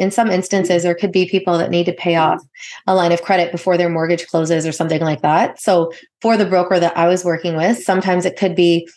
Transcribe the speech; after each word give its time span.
in 0.00 0.10
some 0.10 0.30
instances, 0.30 0.82
there 0.82 0.94
could 0.94 1.12
be 1.12 1.28
people 1.28 1.58
that 1.58 1.70
need 1.70 1.84
to 1.84 1.92
pay 1.92 2.14
mm-hmm. 2.14 2.32
off 2.32 2.42
a 2.86 2.94
line 2.94 3.12
of 3.12 3.22
credit 3.22 3.52
before 3.52 3.76
their 3.76 3.90
mortgage 3.90 4.26
closes 4.26 4.66
or 4.66 4.72
something 4.72 5.02
like 5.02 5.20
that. 5.20 5.60
So 5.60 5.92
for 6.22 6.36
the 6.36 6.46
broker 6.46 6.80
that 6.80 6.96
I 6.96 7.06
was 7.06 7.24
working 7.24 7.54
with, 7.54 7.82
sometimes 7.82 8.24
it 8.24 8.36
could 8.36 8.56
be 8.56 8.88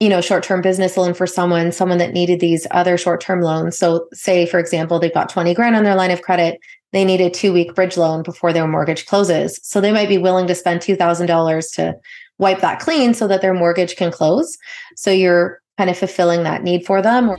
you 0.00 0.08
know 0.08 0.20
short-term 0.20 0.62
business 0.62 0.96
loan 0.96 1.14
for 1.14 1.28
someone 1.28 1.70
someone 1.70 1.98
that 1.98 2.12
needed 2.12 2.40
these 2.40 2.66
other 2.72 2.98
short-term 2.98 3.40
loans. 3.40 3.78
So 3.78 4.08
say 4.12 4.46
for 4.46 4.58
example 4.58 4.98
they've 4.98 5.14
got 5.14 5.28
20 5.28 5.54
grand 5.54 5.76
on 5.76 5.84
their 5.84 5.94
line 5.94 6.10
of 6.10 6.22
credit 6.22 6.58
they 6.90 7.04
need 7.04 7.20
a 7.20 7.30
two 7.30 7.52
week 7.52 7.74
bridge 7.76 7.96
loan 7.96 8.24
before 8.24 8.52
their 8.52 8.66
mortgage 8.66 9.06
closes. 9.06 9.60
So 9.62 9.80
they 9.80 9.92
might 9.92 10.08
be 10.08 10.18
willing 10.18 10.48
to 10.48 10.56
spend 10.56 10.80
$2000 10.80 11.74
to 11.76 11.94
wipe 12.38 12.60
that 12.60 12.80
clean 12.80 13.14
so 13.14 13.28
that 13.28 13.42
their 13.42 13.54
mortgage 13.54 13.94
can 13.94 14.10
close. 14.10 14.58
So 14.96 15.12
you're 15.12 15.60
kind 15.78 15.88
of 15.88 15.96
fulfilling 15.96 16.42
that 16.42 16.64
need 16.64 16.84
for 16.84 17.00
them 17.00 17.36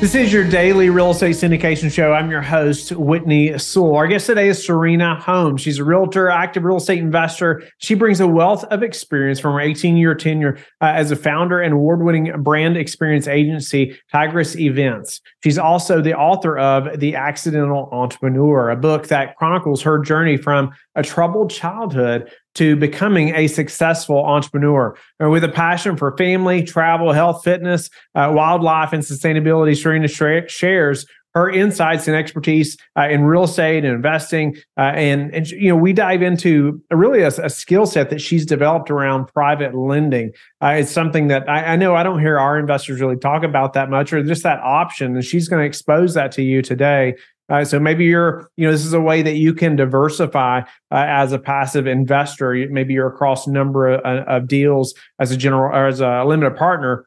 This 0.00 0.14
is 0.14 0.32
your 0.32 0.44
daily 0.44 0.88
real 0.88 1.10
estate 1.10 1.36
syndication 1.36 1.92
show. 1.92 2.14
I'm 2.14 2.30
your 2.30 2.40
host, 2.40 2.90
Whitney 2.92 3.58
Sewell. 3.58 3.96
Our 3.96 4.06
guest 4.06 4.24
today 4.24 4.48
is 4.48 4.64
Serena 4.64 5.20
Holmes. 5.20 5.60
She's 5.60 5.78
a 5.78 5.84
realtor, 5.84 6.30
active 6.30 6.64
real 6.64 6.78
estate 6.78 7.00
investor. 7.00 7.62
She 7.76 7.92
brings 7.94 8.18
a 8.18 8.26
wealth 8.26 8.64
of 8.64 8.82
experience 8.82 9.38
from 9.40 9.52
her 9.52 9.60
18 9.60 9.98
year 9.98 10.14
tenure 10.14 10.56
uh, 10.80 10.86
as 10.86 11.10
a 11.10 11.16
founder 11.16 11.60
and 11.60 11.74
award 11.74 12.02
winning 12.02 12.32
brand 12.42 12.78
experience 12.78 13.28
agency, 13.28 13.94
Tigress 14.10 14.56
Events. 14.56 15.20
She's 15.44 15.58
also 15.58 16.00
the 16.00 16.14
author 16.14 16.58
of 16.58 16.98
The 16.98 17.14
Accidental 17.14 17.90
Entrepreneur, 17.92 18.70
a 18.70 18.76
book 18.76 19.08
that 19.08 19.36
chronicles 19.36 19.82
her 19.82 19.98
journey 19.98 20.38
from 20.38 20.70
a 20.94 21.02
troubled 21.02 21.50
childhood 21.50 22.32
to 22.54 22.76
becoming 22.76 23.34
a 23.34 23.46
successful 23.46 24.24
entrepreneur. 24.24 24.96
And 25.18 25.30
with 25.30 25.44
a 25.44 25.48
passion 25.48 25.96
for 25.96 26.16
family, 26.16 26.62
travel, 26.62 27.12
health, 27.12 27.44
fitness, 27.44 27.90
uh, 28.14 28.32
wildlife, 28.34 28.92
and 28.92 29.02
sustainability, 29.02 29.76
Serena 29.80 30.08
shares 30.08 31.06
her 31.34 31.48
insights 31.48 32.08
and 32.08 32.16
expertise 32.16 32.76
uh, 32.98 33.08
in 33.08 33.22
real 33.22 33.44
estate 33.44 33.84
and 33.84 33.94
investing. 33.94 34.56
Uh, 34.76 34.92
and, 34.94 35.32
and, 35.32 35.48
you 35.50 35.68
know, 35.68 35.76
we 35.76 35.92
dive 35.92 36.22
into 36.22 36.82
really 36.90 37.22
a, 37.22 37.28
a 37.28 37.48
skill 37.48 37.86
set 37.86 38.10
that 38.10 38.20
she's 38.20 38.44
developed 38.44 38.90
around 38.90 39.26
private 39.26 39.74
lending. 39.74 40.32
Uh, 40.60 40.74
it's 40.78 40.90
something 40.90 41.28
that 41.28 41.48
I, 41.48 41.74
I, 41.74 41.76
know 41.76 41.94
I 41.94 42.02
don't 42.02 42.18
hear 42.18 42.38
our 42.38 42.58
investors 42.58 43.00
really 43.00 43.16
talk 43.16 43.44
about 43.44 43.74
that 43.74 43.90
much 43.90 44.12
or 44.12 44.22
just 44.24 44.42
that 44.42 44.58
option. 44.60 45.14
And 45.14 45.24
she's 45.24 45.48
going 45.48 45.62
to 45.62 45.66
expose 45.66 46.14
that 46.14 46.32
to 46.32 46.42
you 46.42 46.62
today. 46.62 47.14
Uh, 47.50 47.64
so 47.64 47.80
maybe 47.80 48.04
you're, 48.04 48.48
you 48.56 48.66
know, 48.66 48.72
this 48.72 48.86
is 48.86 48.92
a 48.92 49.00
way 49.00 49.22
that 49.22 49.36
you 49.36 49.52
can 49.52 49.76
diversify 49.76 50.60
uh, 50.60 50.64
as 50.90 51.32
a 51.32 51.38
passive 51.38 51.86
investor. 51.86 52.54
Maybe 52.70 52.94
you're 52.94 53.08
across 53.08 53.46
a 53.46 53.50
number 53.50 53.88
of, 53.88 54.00
uh, 54.04 54.24
of 54.26 54.46
deals 54.46 54.94
as 55.18 55.32
a 55.32 55.36
general 55.36 55.74
or 55.74 55.86
as 55.86 56.00
a 56.00 56.24
limited 56.24 56.56
partner. 56.56 57.06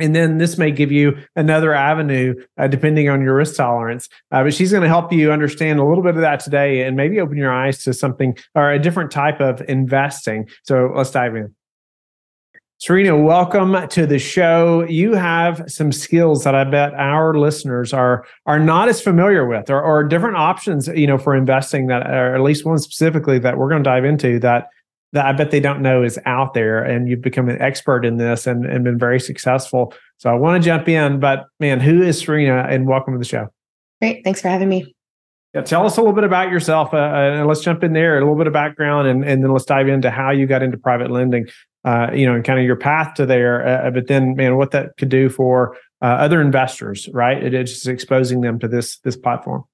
And 0.00 0.14
then 0.14 0.38
this 0.38 0.58
may 0.58 0.72
give 0.72 0.90
you 0.90 1.16
another 1.36 1.72
avenue 1.72 2.34
uh, 2.58 2.66
depending 2.66 3.08
on 3.08 3.22
your 3.22 3.36
risk 3.36 3.56
tolerance. 3.56 4.08
Uh, 4.32 4.42
but 4.42 4.52
she's 4.52 4.72
going 4.72 4.82
to 4.82 4.88
help 4.88 5.12
you 5.12 5.30
understand 5.30 5.78
a 5.78 5.84
little 5.84 6.02
bit 6.02 6.16
of 6.16 6.20
that 6.20 6.40
today 6.40 6.82
and 6.82 6.96
maybe 6.96 7.20
open 7.20 7.36
your 7.36 7.52
eyes 7.52 7.82
to 7.84 7.94
something 7.94 8.36
or 8.54 8.72
a 8.72 8.78
different 8.78 9.12
type 9.12 9.40
of 9.40 9.62
investing. 9.68 10.48
So 10.64 10.92
let's 10.94 11.12
dive 11.12 11.36
in. 11.36 11.54
Serena, 12.86 13.16
welcome 13.16 13.88
to 13.88 14.06
the 14.06 14.18
show. 14.18 14.84
You 14.86 15.14
have 15.14 15.64
some 15.68 15.90
skills 15.90 16.44
that 16.44 16.54
I 16.54 16.64
bet 16.64 16.92
our 16.92 17.32
listeners 17.32 17.94
are 17.94 18.26
are 18.44 18.58
not 18.58 18.90
as 18.90 19.00
familiar 19.00 19.48
with, 19.48 19.70
or, 19.70 19.80
or 19.80 20.04
different 20.04 20.36
options, 20.36 20.86
you 20.88 21.06
know, 21.06 21.16
for 21.16 21.34
investing 21.34 21.86
that, 21.86 22.06
or 22.06 22.34
at 22.34 22.42
least 22.42 22.66
one 22.66 22.76
specifically 22.76 23.38
that 23.38 23.56
we're 23.56 23.70
going 23.70 23.82
to 23.82 23.88
dive 23.88 24.04
into 24.04 24.38
that 24.40 24.68
that 25.14 25.24
I 25.24 25.32
bet 25.32 25.50
they 25.50 25.60
don't 25.60 25.80
know 25.80 26.02
is 26.02 26.18
out 26.26 26.52
there. 26.52 26.84
And 26.84 27.08
you've 27.08 27.22
become 27.22 27.48
an 27.48 27.58
expert 27.58 28.04
in 28.04 28.18
this 28.18 28.46
and, 28.46 28.66
and 28.66 28.84
been 28.84 28.98
very 28.98 29.18
successful. 29.18 29.94
So 30.18 30.28
I 30.28 30.34
want 30.34 30.62
to 30.62 30.66
jump 30.68 30.86
in, 30.86 31.20
but 31.20 31.46
man, 31.60 31.80
who 31.80 32.02
is 32.02 32.18
Serena? 32.18 32.66
And 32.68 32.86
welcome 32.86 33.14
to 33.14 33.18
the 33.18 33.24
show. 33.24 33.48
Great, 34.02 34.24
thanks 34.24 34.42
for 34.42 34.48
having 34.48 34.68
me. 34.68 34.94
Yeah, 35.54 35.62
tell 35.62 35.86
us 35.86 35.96
a 35.96 36.02
little 36.02 36.14
bit 36.14 36.24
about 36.24 36.50
yourself. 36.50 36.92
Uh, 36.92 36.98
and 36.98 37.46
let's 37.46 37.62
jump 37.62 37.82
in 37.82 37.94
there, 37.94 38.18
a 38.18 38.20
little 38.20 38.36
bit 38.36 38.46
of 38.46 38.52
background, 38.52 39.08
and, 39.08 39.24
and 39.24 39.42
then 39.42 39.52
let's 39.52 39.64
dive 39.64 39.88
into 39.88 40.10
how 40.10 40.32
you 40.32 40.46
got 40.46 40.62
into 40.62 40.76
private 40.76 41.10
lending 41.10 41.46
uh, 41.84 42.10
you 42.14 42.26
know, 42.26 42.34
and 42.34 42.44
kind 42.44 42.58
of 42.58 42.64
your 42.64 42.76
path 42.76 43.14
to 43.14 43.26
there. 43.26 43.66
Uh, 43.66 43.90
but 43.90 44.06
then, 44.06 44.34
man, 44.36 44.56
what 44.56 44.70
that 44.70 44.96
could 44.96 45.08
do 45.08 45.28
for 45.28 45.76
uh, 46.02 46.06
other 46.06 46.40
investors, 46.40 47.08
right? 47.12 47.42
It, 47.42 47.50
just 47.64 47.86
exposing 47.86 48.40
them 48.40 48.58
to 48.60 48.68
this 48.68 48.98
this 49.00 49.16
platform. 49.16 49.64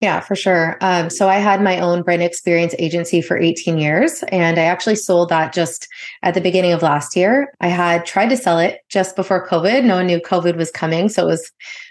Yeah, 0.00 0.20
for 0.20 0.36
sure. 0.36 0.76
Um, 0.80 1.10
so 1.10 1.28
I 1.28 1.38
had 1.38 1.60
my 1.60 1.80
own 1.80 2.02
brand 2.02 2.22
experience 2.22 2.72
agency 2.78 3.20
for 3.20 3.36
18 3.36 3.78
years, 3.78 4.22
and 4.28 4.56
I 4.56 4.62
actually 4.62 4.94
sold 4.94 5.28
that 5.30 5.52
just 5.52 5.88
at 6.22 6.34
the 6.34 6.40
beginning 6.40 6.72
of 6.72 6.82
last 6.82 7.16
year. 7.16 7.52
I 7.60 7.66
had 7.66 8.06
tried 8.06 8.28
to 8.28 8.36
sell 8.36 8.60
it 8.60 8.80
just 8.88 9.16
before 9.16 9.44
COVID. 9.44 9.82
No 9.84 9.96
one 9.96 10.06
knew 10.06 10.20
COVID 10.20 10.56
was 10.56 10.70
coming, 10.70 11.08
so 11.08 11.24
it 11.24 11.30
was 11.30 11.50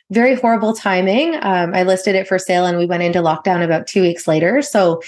very 0.09 0.35
horrible 0.35 0.71
timing. 0.71 1.35
Um, 1.41 1.73
I 1.75 1.83
listed 1.83 2.15
it 2.15 2.29
for 2.29 2.39
sale, 2.39 2.65
and 2.65 2.77
we 2.77 2.85
went 2.85 3.03
into 3.03 3.19
lockdown 3.19 3.61
about 3.61 3.87
two 3.87 4.01
weeks 4.01 4.25
later. 4.25 4.61
So 4.61 5.01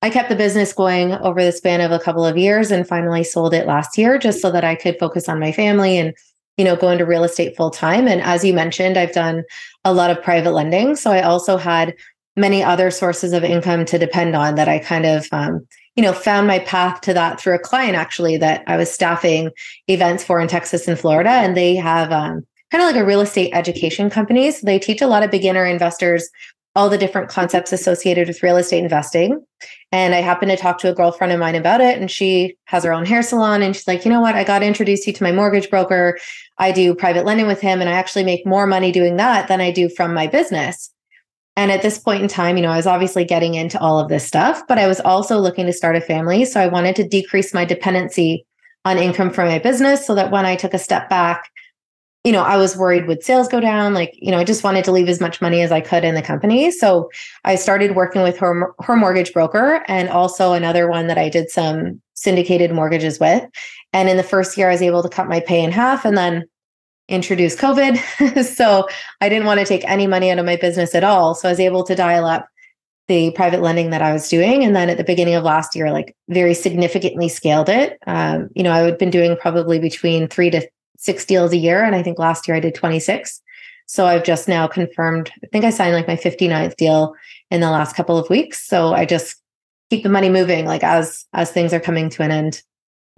I 0.00 0.08
kept 0.08 0.28
the 0.28 0.36
business 0.36 0.72
going 0.72 1.12
over 1.12 1.42
the 1.42 1.50
span 1.50 1.80
of 1.80 1.90
a 1.90 1.98
couple 1.98 2.24
of 2.24 2.38
years 2.38 2.70
and 2.70 2.86
finally 2.86 3.24
sold 3.24 3.52
it 3.52 3.66
last 3.66 3.98
year 3.98 4.16
just 4.16 4.40
so 4.40 4.52
that 4.52 4.62
I 4.62 4.76
could 4.76 4.98
focus 5.00 5.28
on 5.28 5.40
my 5.40 5.50
family 5.50 5.98
and 5.98 6.14
you 6.56 6.64
know 6.64 6.76
go 6.76 6.90
into 6.90 7.04
real 7.04 7.24
estate 7.24 7.56
full 7.56 7.70
time 7.70 8.06
and 8.06 8.20
as 8.20 8.44
you 8.44 8.54
mentioned 8.54 8.96
I've 8.96 9.12
done 9.12 9.42
a 9.84 9.92
lot 9.92 10.10
of 10.10 10.22
private 10.22 10.52
lending 10.52 10.94
so 10.94 11.10
I 11.10 11.22
also 11.22 11.56
had 11.56 11.94
many 12.36 12.62
other 12.62 12.90
sources 12.90 13.32
of 13.32 13.44
income 13.44 13.84
to 13.86 13.98
depend 13.98 14.34
on 14.34 14.56
that 14.56 14.68
I 14.68 14.78
kind 14.78 15.06
of 15.06 15.26
um, 15.32 15.66
you 15.96 16.02
know 16.02 16.12
found 16.12 16.46
my 16.46 16.58
path 16.60 17.00
to 17.02 17.14
that 17.14 17.40
through 17.40 17.54
a 17.54 17.58
client 17.58 17.96
actually 17.96 18.36
that 18.38 18.64
I 18.66 18.76
was 18.76 18.90
staffing 18.90 19.50
events 19.88 20.24
for 20.24 20.40
in 20.40 20.48
Texas 20.48 20.88
and 20.88 20.98
Florida 20.98 21.30
and 21.30 21.56
they 21.56 21.76
have 21.76 22.10
um, 22.12 22.44
kind 22.70 22.82
of 22.82 22.90
like 22.90 22.96
a 22.96 23.06
real 23.06 23.20
estate 23.20 23.50
education 23.52 24.10
company 24.10 24.50
so 24.50 24.66
they 24.66 24.78
teach 24.78 25.00
a 25.00 25.06
lot 25.06 25.22
of 25.22 25.30
beginner 25.30 25.64
investors 25.64 26.28
all 26.76 26.88
the 26.88 26.98
different 26.98 27.28
concepts 27.28 27.72
associated 27.72 28.26
with 28.26 28.42
real 28.42 28.56
estate 28.56 28.82
investing. 28.82 29.44
And 29.92 30.14
I 30.14 30.20
happened 30.20 30.50
to 30.50 30.56
talk 30.56 30.78
to 30.78 30.90
a 30.90 30.94
girlfriend 30.94 31.32
of 31.32 31.38
mine 31.38 31.54
about 31.54 31.80
it, 31.80 31.98
and 31.98 32.10
she 32.10 32.56
has 32.64 32.82
her 32.82 32.92
own 32.92 33.06
hair 33.06 33.22
salon. 33.22 33.62
And 33.62 33.76
she's 33.76 33.86
like, 33.86 34.04
you 34.04 34.10
know 34.10 34.20
what? 34.20 34.34
I 34.34 34.42
got 34.42 34.58
to 34.58 34.66
introduce 34.66 35.06
you 35.06 35.12
to 35.12 35.22
my 35.22 35.30
mortgage 35.30 35.70
broker. 35.70 36.18
I 36.58 36.72
do 36.72 36.94
private 36.94 37.24
lending 37.24 37.46
with 37.46 37.60
him, 37.60 37.80
and 37.80 37.88
I 37.88 37.92
actually 37.92 38.24
make 38.24 38.44
more 38.44 38.66
money 38.66 38.90
doing 38.90 39.16
that 39.16 39.46
than 39.46 39.60
I 39.60 39.70
do 39.70 39.88
from 39.88 40.12
my 40.12 40.26
business. 40.26 40.90
And 41.56 41.70
at 41.70 41.82
this 41.82 41.98
point 41.98 42.22
in 42.22 42.28
time, 42.28 42.56
you 42.56 42.62
know, 42.62 42.70
I 42.70 42.76
was 42.76 42.86
obviously 42.86 43.24
getting 43.24 43.54
into 43.54 43.78
all 43.78 43.98
of 43.98 44.08
this 44.08 44.26
stuff, 44.26 44.62
but 44.66 44.78
I 44.78 44.88
was 44.88 45.00
also 45.00 45.38
looking 45.38 45.66
to 45.66 45.72
start 45.72 45.96
a 45.96 46.00
family. 46.00 46.44
So 46.44 46.60
I 46.60 46.66
wanted 46.66 46.96
to 46.96 47.08
decrease 47.08 47.54
my 47.54 47.64
dependency 47.64 48.44
on 48.84 48.98
income 48.98 49.30
from 49.30 49.48
my 49.48 49.58
business 49.58 50.06
so 50.06 50.14
that 50.14 50.30
when 50.30 50.44
I 50.44 50.56
took 50.56 50.74
a 50.74 50.78
step 50.78 51.08
back, 51.08 51.50
you 52.24 52.32
know, 52.32 52.42
I 52.42 52.56
was 52.56 52.76
worried 52.76 53.06
would 53.06 53.22
sales 53.22 53.48
go 53.48 53.60
down? 53.60 53.92
Like, 53.92 54.12
you 54.14 54.30
know, 54.30 54.38
I 54.38 54.44
just 54.44 54.64
wanted 54.64 54.84
to 54.86 54.92
leave 54.92 55.08
as 55.08 55.20
much 55.20 55.42
money 55.42 55.60
as 55.60 55.70
I 55.70 55.80
could 55.80 56.04
in 56.04 56.14
the 56.14 56.22
company. 56.22 56.70
So 56.70 57.10
I 57.44 57.54
started 57.54 57.94
working 57.94 58.22
with 58.22 58.38
her 58.38 58.74
her 58.80 58.96
mortgage 58.96 59.32
broker 59.32 59.84
and 59.88 60.08
also 60.08 60.54
another 60.54 60.88
one 60.88 61.06
that 61.06 61.18
I 61.18 61.28
did 61.28 61.50
some 61.50 62.00
syndicated 62.14 62.72
mortgages 62.72 63.20
with. 63.20 63.44
And 63.92 64.08
in 64.08 64.16
the 64.16 64.22
first 64.22 64.56
year, 64.56 64.70
I 64.70 64.72
was 64.72 64.82
able 64.82 65.02
to 65.02 65.08
cut 65.08 65.28
my 65.28 65.40
pay 65.40 65.62
in 65.62 65.70
half 65.70 66.06
and 66.06 66.16
then 66.16 66.44
introduce 67.08 67.56
COVID. 67.56 68.44
so 68.56 68.88
I 69.20 69.28
didn't 69.28 69.46
want 69.46 69.60
to 69.60 69.66
take 69.66 69.84
any 69.84 70.06
money 70.06 70.30
out 70.30 70.38
of 70.38 70.46
my 70.46 70.56
business 70.56 70.94
at 70.94 71.04
all. 71.04 71.34
So 71.34 71.48
I 71.48 71.52
was 71.52 71.60
able 71.60 71.84
to 71.84 71.94
dial 71.94 72.24
up 72.24 72.48
the 73.06 73.30
private 73.32 73.60
lending 73.60 73.90
that 73.90 74.02
I 74.02 74.12
was 74.12 74.28
doing. 74.28 74.64
And 74.64 74.74
then 74.74 74.88
at 74.88 74.96
the 74.96 75.04
beginning 75.04 75.34
of 75.34 75.44
last 75.44 75.76
year, 75.76 75.92
like 75.92 76.16
very 76.28 76.54
significantly 76.54 77.28
scaled 77.28 77.68
it. 77.68 77.98
Um, 78.06 78.48
you 78.54 78.62
know, 78.62 78.72
I 78.72 78.78
had 78.78 78.98
been 78.98 79.10
doing 79.10 79.36
probably 79.36 79.78
between 79.78 80.28
three 80.28 80.50
to 80.50 80.66
six 80.96 81.24
deals 81.24 81.52
a 81.52 81.58
year. 81.58 81.84
And 81.84 81.94
I 81.94 82.02
think 82.02 82.18
last 82.18 82.48
year 82.48 82.56
I 82.56 82.60
did 82.60 82.74
26. 82.74 83.42
So 83.86 84.06
I've 84.06 84.24
just 84.24 84.48
now 84.48 84.66
confirmed, 84.66 85.30
I 85.42 85.46
think 85.48 85.66
I 85.66 85.70
signed 85.70 85.94
like 85.94 86.08
my 86.08 86.16
59th 86.16 86.76
deal 86.76 87.14
in 87.50 87.60
the 87.60 87.70
last 87.70 87.94
couple 87.94 88.16
of 88.16 88.30
weeks. 88.30 88.66
So 88.66 88.94
I 88.94 89.04
just 89.04 89.36
keep 89.90 90.02
the 90.02 90.08
money 90.08 90.30
moving 90.30 90.64
like 90.64 90.82
as 90.82 91.26
as 91.34 91.50
things 91.50 91.74
are 91.74 91.80
coming 91.80 92.08
to 92.10 92.22
an 92.22 92.30
end. 92.30 92.62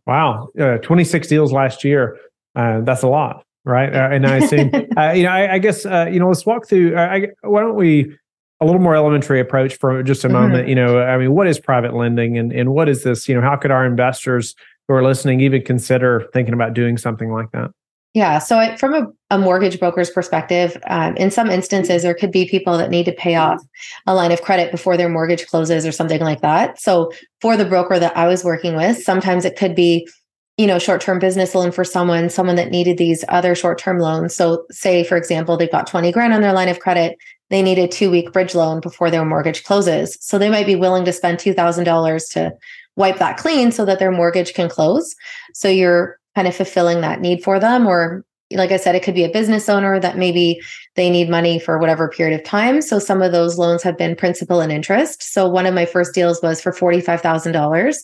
Wow. 0.07 0.49
Uh, 0.59 0.79
26 0.79 1.29
deals 1.29 1.53
last 1.53 1.85
year. 1.85 2.19
Uh, 2.57 2.81
that's 2.81 3.03
a 3.03 3.09
lot, 3.09 3.45
right? 3.67 3.95
Uh, 3.95 4.09
and 4.11 4.27
I 4.27 4.37
assume, 4.37 4.71
uh, 4.97 5.13
you 5.13 5.25
know, 5.25 5.31
I, 5.31 5.55
I 5.55 5.59
guess, 5.59 5.85
uh, 5.85 6.09
you 6.11 6.19
know, 6.19 6.29
let's 6.29 6.47
walk 6.47 6.67
through, 6.67 6.97
uh, 6.97 7.01
I, 7.01 7.27
why 7.43 7.61
don't 7.61 7.75
we, 7.75 8.17
a 8.61 8.65
little 8.65 8.81
more 8.81 8.97
elementary 8.97 9.39
approach 9.39 9.77
for 9.77 10.03
just 10.03 10.25
a 10.25 10.29
mm-hmm. 10.29 10.37
moment, 10.37 10.69
you 10.69 10.75
know, 10.75 10.99
I 10.99 11.19
mean, 11.19 11.33
what 11.33 11.47
is 11.47 11.61
private 11.61 11.93
lending 11.93 12.39
and, 12.39 12.53
and 12.53 12.71
what 12.71 12.89
is 12.89 13.03
this, 13.03 13.29
you 13.29 13.35
know, 13.35 13.43
how 13.43 13.57
could 13.57 13.71
our 13.71 13.85
investors 13.85 14.55
who 14.89 14.95
are 14.95 15.03
listening 15.03 15.41
even 15.41 15.63
consider 15.63 16.27
thinking 16.33 16.55
about 16.55 16.73
doing 16.73 16.97
something 16.97 17.31
like 17.31 17.51
that? 17.51 17.71
Yeah. 18.15 18.39
So, 18.39 18.59
I, 18.59 18.77
from 18.77 18.95
a, 18.95 19.07
a, 19.29 19.39
mortgage 19.39 19.79
broker's 19.79 20.09
perspective, 20.09 20.75
um, 20.87 21.15
in 21.19 21.31
some 21.31 21.51
instances, 21.51 22.03
there 22.03 22.15
could 22.15 22.33
be 22.33 22.49
people 22.49 22.79
that 22.79 22.89
need 22.89 23.05
to 23.05 23.13
pay 23.13 23.35
off 23.35 23.61
a 24.07 24.15
line 24.15 24.33
of 24.33 24.41
credit 24.41 24.71
before 24.71 24.97
their 24.97 25.11
mortgage 25.11 25.47
closes 25.47 25.85
or 25.85 25.93
something 25.93 26.23
like 26.23 26.41
that. 26.41 26.81
So, 26.81 27.13
for 27.43 27.59
the 27.59 27.67
broker 27.67 27.99
that 27.99 28.17
I 28.17 28.27
was 28.27 28.43
working 28.43 28.75
with, 28.75 29.03
sometimes 29.03 29.45
it 29.45 29.55
could 29.55 29.75
be, 29.75 30.09
you 30.57 30.67
know, 30.67 30.79
short 30.79 31.01
term 31.01 31.19
business 31.19 31.55
loan 31.55 31.71
for 31.71 31.85
someone, 31.85 32.31
someone 32.31 32.57
that 32.57 32.71
needed 32.71 32.99
these 32.99 33.25
other 33.29 33.55
short 33.55 33.79
term 33.79 33.99
loans. 33.99 34.35
So, 34.35 34.65
say, 34.71 35.05
for 35.05 35.17
example, 35.17 35.57
they've 35.57 35.71
got 35.71 35.87
20 35.87 36.13
grand 36.13 36.33
on 36.33 36.41
their 36.41 36.53
line 36.53 36.69
of 36.69 36.81
credit. 36.81 37.19
They 37.51 37.63
need 37.63 37.79
a 37.79 37.87
two 37.87 38.11
week 38.11 38.33
bridge 38.33 38.55
loan 38.55 38.81
before 38.81 39.11
their 39.11 39.25
mortgage 39.25 39.65
closes. 39.65 40.17
So, 40.21 40.39
they 40.39 40.51
might 40.51 40.67
be 40.67 40.77
willing 40.77 41.05
to 41.05 41.13
spend 41.13 41.39
$2,000 41.39 42.33
to 42.33 42.53
wipe 42.97 43.19
that 43.19 43.37
clean 43.37 43.71
so 43.71 43.85
that 43.85 43.99
their 43.99 44.11
mortgage 44.11 44.55
can 44.55 44.69
close. 44.69 45.15
So 45.53 45.69
you're 45.69 46.19
kind 46.35 46.49
of 46.49 46.57
fulfilling 46.57 47.03
that 47.03 47.21
need 47.21 47.45
for 47.45 47.61
them 47.61 47.87
or 47.87 48.25
like 48.53 48.71
I 48.71 48.77
said, 48.77 48.95
it 48.95 49.03
could 49.03 49.15
be 49.15 49.25
a 49.25 49.31
business 49.31 49.69
owner 49.69 49.99
that 49.99 50.19
maybe 50.19 50.61
they 50.95 51.11
need 51.11 51.29
money 51.29 51.59
for 51.59 51.79
whatever 51.79 52.09
period 52.09 52.39
of 52.39 52.47
time. 52.47 52.81
So 52.81 52.99
some 52.99 53.21
of 53.21 53.33
those 53.33 53.59
loans 53.59 53.83
have 53.83 53.99
been 53.99 54.15
principal 54.15 54.61
and 54.61 54.71
interest. 54.71 55.23
So 55.23 55.49
one 55.49 55.67
of 55.67 55.75
my 55.75 55.85
first 55.85 56.15
deals 56.15 56.41
was 56.43 56.61
for 56.61 56.73
$45,000. 56.73 57.97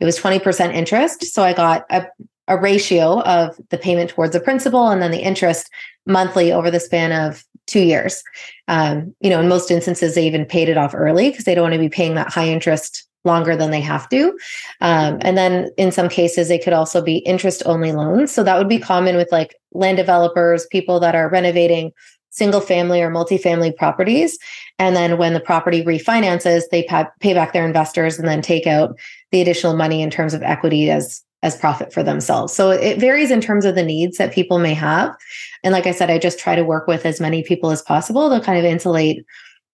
It 0.00 0.04
was 0.04 0.18
20% 0.18 0.74
interest. 0.74 1.24
So 1.24 1.42
I 1.42 1.52
got 1.52 1.84
a, 1.90 2.06
a 2.48 2.58
ratio 2.58 3.20
of 3.22 3.60
the 3.68 3.78
payment 3.78 4.10
towards 4.10 4.32
the 4.32 4.40
principal 4.40 4.88
and 4.88 5.02
then 5.02 5.10
the 5.10 5.22
interest 5.22 5.70
monthly 6.06 6.50
over 6.50 6.70
the 6.70 6.80
span 6.80 7.12
of 7.12 7.44
two 7.66 7.80
years. 7.80 8.22
Um, 8.68 9.14
you 9.20 9.30
know, 9.30 9.40
in 9.40 9.48
most 9.48 9.70
instances, 9.70 10.14
they 10.14 10.26
even 10.26 10.46
paid 10.46 10.68
it 10.68 10.78
off 10.78 10.94
early 10.94 11.30
because 11.30 11.44
they 11.44 11.54
don't 11.54 11.64
want 11.64 11.74
to 11.74 11.78
be 11.78 11.88
paying 11.88 12.14
that 12.14 12.32
high 12.32 12.48
interest 12.48 13.06
longer 13.24 13.56
than 13.56 13.70
they 13.70 13.80
have 13.80 14.08
to. 14.08 14.38
Um, 14.80 15.18
and 15.20 15.36
then 15.36 15.70
in 15.76 15.92
some 15.92 16.08
cases, 16.08 16.48
they 16.48 16.58
could 16.58 16.72
also 16.72 17.02
be 17.02 17.18
interest 17.18 17.62
only 17.66 17.92
loans. 17.92 18.32
So 18.32 18.42
that 18.42 18.56
would 18.58 18.68
be 18.68 18.78
common 18.78 19.16
with 19.16 19.30
like 19.30 19.56
land 19.72 19.98
developers, 19.98 20.66
people 20.66 21.00
that 21.00 21.14
are 21.14 21.28
renovating 21.28 21.92
single 22.30 22.60
family 22.60 23.02
or 23.02 23.10
multifamily 23.10 23.76
properties. 23.76 24.38
And 24.78 24.96
then 24.96 25.18
when 25.18 25.34
the 25.34 25.40
property 25.40 25.82
refinances, 25.82 26.62
they 26.70 26.86
pay 27.20 27.34
back 27.34 27.52
their 27.52 27.66
investors 27.66 28.18
and 28.18 28.26
then 28.26 28.40
take 28.40 28.66
out 28.66 28.96
the 29.32 29.40
additional 29.40 29.76
money 29.76 30.00
in 30.00 30.10
terms 30.10 30.32
of 30.32 30.42
equity 30.42 30.90
as 30.90 31.22
as 31.42 31.56
profit 31.56 31.90
for 31.90 32.02
themselves. 32.02 32.52
So 32.52 32.70
it 32.70 32.98
varies 32.98 33.30
in 33.30 33.40
terms 33.40 33.64
of 33.64 33.74
the 33.74 33.82
needs 33.82 34.18
that 34.18 34.30
people 34.30 34.58
may 34.58 34.74
have. 34.74 35.16
And 35.64 35.72
like 35.72 35.86
I 35.86 35.92
said, 35.92 36.10
I 36.10 36.18
just 36.18 36.38
try 36.38 36.54
to 36.54 36.64
work 36.64 36.86
with 36.86 37.06
as 37.06 37.18
many 37.18 37.42
people 37.42 37.70
as 37.70 37.80
possible 37.80 38.28
to 38.28 38.44
kind 38.44 38.58
of 38.58 38.64
insulate 38.66 39.24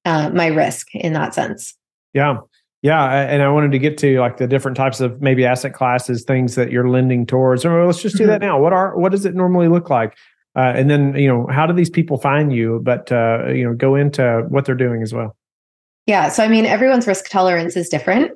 uh, 0.04 0.30
my 0.30 0.46
risk 0.46 0.94
in 0.94 1.12
that 1.14 1.34
sense. 1.34 1.74
Yeah. 2.12 2.36
Yeah, 2.82 3.04
and 3.04 3.42
I 3.42 3.48
wanted 3.48 3.72
to 3.72 3.78
get 3.78 3.98
to 3.98 4.20
like 4.20 4.36
the 4.36 4.46
different 4.46 4.76
types 4.76 5.00
of 5.00 5.20
maybe 5.20 5.44
asset 5.44 5.74
classes, 5.74 6.24
things 6.24 6.54
that 6.54 6.70
you're 6.70 6.88
lending 6.88 7.26
towards. 7.26 7.64
Or 7.64 7.84
let's 7.86 8.00
just 8.00 8.16
do 8.16 8.24
mm-hmm. 8.24 8.32
that 8.32 8.40
now. 8.40 8.60
What 8.60 8.72
are 8.72 8.96
what 8.96 9.12
does 9.12 9.24
it 9.24 9.34
normally 9.34 9.68
look 9.68 9.90
like? 9.90 10.16
Uh, 10.54 10.72
and 10.74 10.88
then 10.88 11.14
you 11.16 11.26
know 11.26 11.46
how 11.50 11.66
do 11.66 11.72
these 11.72 11.90
people 11.90 12.18
find 12.18 12.52
you? 12.52 12.80
But 12.82 13.10
uh, 13.10 13.48
you 13.48 13.64
know 13.64 13.74
go 13.74 13.94
into 13.94 14.44
what 14.48 14.66
they're 14.66 14.74
doing 14.74 15.02
as 15.02 15.12
well. 15.12 15.36
Yeah, 16.06 16.28
so 16.28 16.44
I 16.44 16.48
mean 16.48 16.66
everyone's 16.66 17.06
risk 17.06 17.28
tolerance 17.28 17.76
is 17.76 17.88
different 17.88 18.32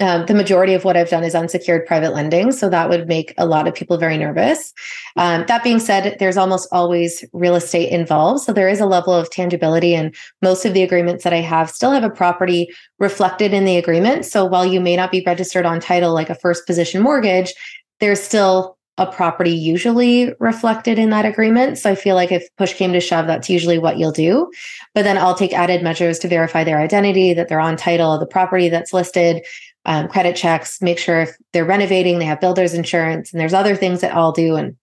um, 0.00 0.26
the 0.26 0.34
majority 0.34 0.74
of 0.74 0.84
what 0.84 0.96
I've 0.96 1.10
done 1.10 1.24
is 1.24 1.34
unsecured 1.34 1.86
private 1.86 2.14
lending. 2.14 2.52
So 2.52 2.68
that 2.68 2.88
would 2.88 3.06
make 3.06 3.34
a 3.38 3.46
lot 3.46 3.68
of 3.68 3.74
people 3.74 3.98
very 3.98 4.16
nervous. 4.16 4.72
Um, 5.16 5.44
that 5.46 5.62
being 5.62 5.78
said, 5.78 6.16
there's 6.18 6.36
almost 6.36 6.68
always 6.72 7.24
real 7.32 7.54
estate 7.54 7.90
involved. 7.90 8.42
So 8.42 8.52
there 8.52 8.68
is 8.68 8.80
a 8.80 8.86
level 8.86 9.12
of 9.12 9.30
tangibility. 9.30 9.94
And 9.94 10.14
most 10.42 10.64
of 10.64 10.74
the 10.74 10.82
agreements 10.82 11.24
that 11.24 11.34
I 11.34 11.40
have 11.40 11.70
still 11.70 11.92
have 11.92 12.04
a 12.04 12.10
property 12.10 12.74
reflected 12.98 13.52
in 13.52 13.64
the 13.64 13.76
agreement. 13.76 14.24
So 14.24 14.44
while 14.44 14.66
you 14.66 14.80
may 14.80 14.96
not 14.96 15.10
be 15.10 15.22
registered 15.24 15.66
on 15.66 15.80
title 15.80 16.14
like 16.14 16.30
a 16.30 16.34
first 16.34 16.66
position 16.66 17.02
mortgage, 17.02 17.52
there's 18.00 18.22
still 18.22 18.78
a 18.98 19.06
property 19.06 19.50
usually 19.50 20.34
reflected 20.40 20.98
in 20.98 21.08
that 21.08 21.24
agreement. 21.24 21.78
So 21.78 21.90
I 21.90 21.94
feel 21.94 22.14
like 22.14 22.30
if 22.30 22.46
push 22.56 22.74
came 22.74 22.92
to 22.92 23.00
shove, 23.00 23.26
that's 23.26 23.48
usually 23.48 23.78
what 23.78 23.98
you'll 23.98 24.12
do. 24.12 24.50
But 24.94 25.04
then 25.04 25.16
I'll 25.16 25.34
take 25.34 25.54
added 25.54 25.82
measures 25.82 26.18
to 26.18 26.28
verify 26.28 26.64
their 26.64 26.78
identity, 26.78 27.32
that 27.32 27.48
they're 27.48 27.60
on 27.60 27.78
title 27.78 28.12
of 28.12 28.20
the 28.20 28.26
property 28.26 28.68
that's 28.68 28.92
listed 28.92 29.42
um, 29.86 30.08
credit 30.08 30.36
checks, 30.36 30.82
make 30.82 30.98
sure 30.98 31.20
if 31.20 31.36
they're 31.52 31.64
renovating, 31.64 32.18
they 32.18 32.24
have 32.24 32.40
builder's 32.40 32.74
insurance, 32.74 33.32
and 33.32 33.40
there's 33.40 33.54
other 33.54 33.74
things 33.74 34.00
that 34.00 34.14
I'll 34.14 34.32
do 34.32 34.56
and 34.56 34.76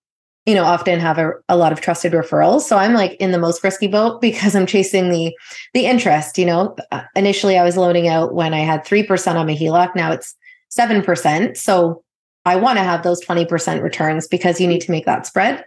you 0.48 0.56
know 0.56 0.64
often 0.64 1.00
have 1.00 1.20
a, 1.20 1.34
a 1.50 1.58
lot 1.58 1.72
of 1.72 1.82
trusted 1.82 2.14
referrals. 2.14 2.62
So 2.62 2.78
i'm 2.78 2.94
like 2.94 3.14
in 3.16 3.32
the 3.32 3.38
most 3.38 3.64
risky 3.64 3.86
boat 3.88 4.22
because 4.28 4.56
i'm 4.56 4.66
chasing 4.66 5.10
the 5.12 5.36
the 5.76 5.86
interest 5.86 6.40
you 6.40 6.46
know? 6.46 6.76
Uh, 6.92 7.04
initially 7.16 7.58
i 7.60 7.64
was 7.64 7.78
loaning 7.78 8.08
out 8.08 8.34
when 8.34 8.54
i 8.56 8.60
had 8.60 8.84
3% 8.84 9.36
on 9.36 9.46
my 9.46 9.54
heloc. 9.54 9.96
Now 9.96 10.12
it's 10.12 10.36
7% 10.76 11.56
so 11.58 12.04
i 12.46 12.56
want 12.56 12.78
to 12.78 12.84
have 12.84 13.04
those 13.04 13.24
20% 13.24 13.84
returns 13.84 14.28
because 14.28 14.60
you 14.60 14.68
need 14.68 14.82
to 14.82 14.92
make 14.92 15.06
that 15.06 15.28
spread. 15.28 15.64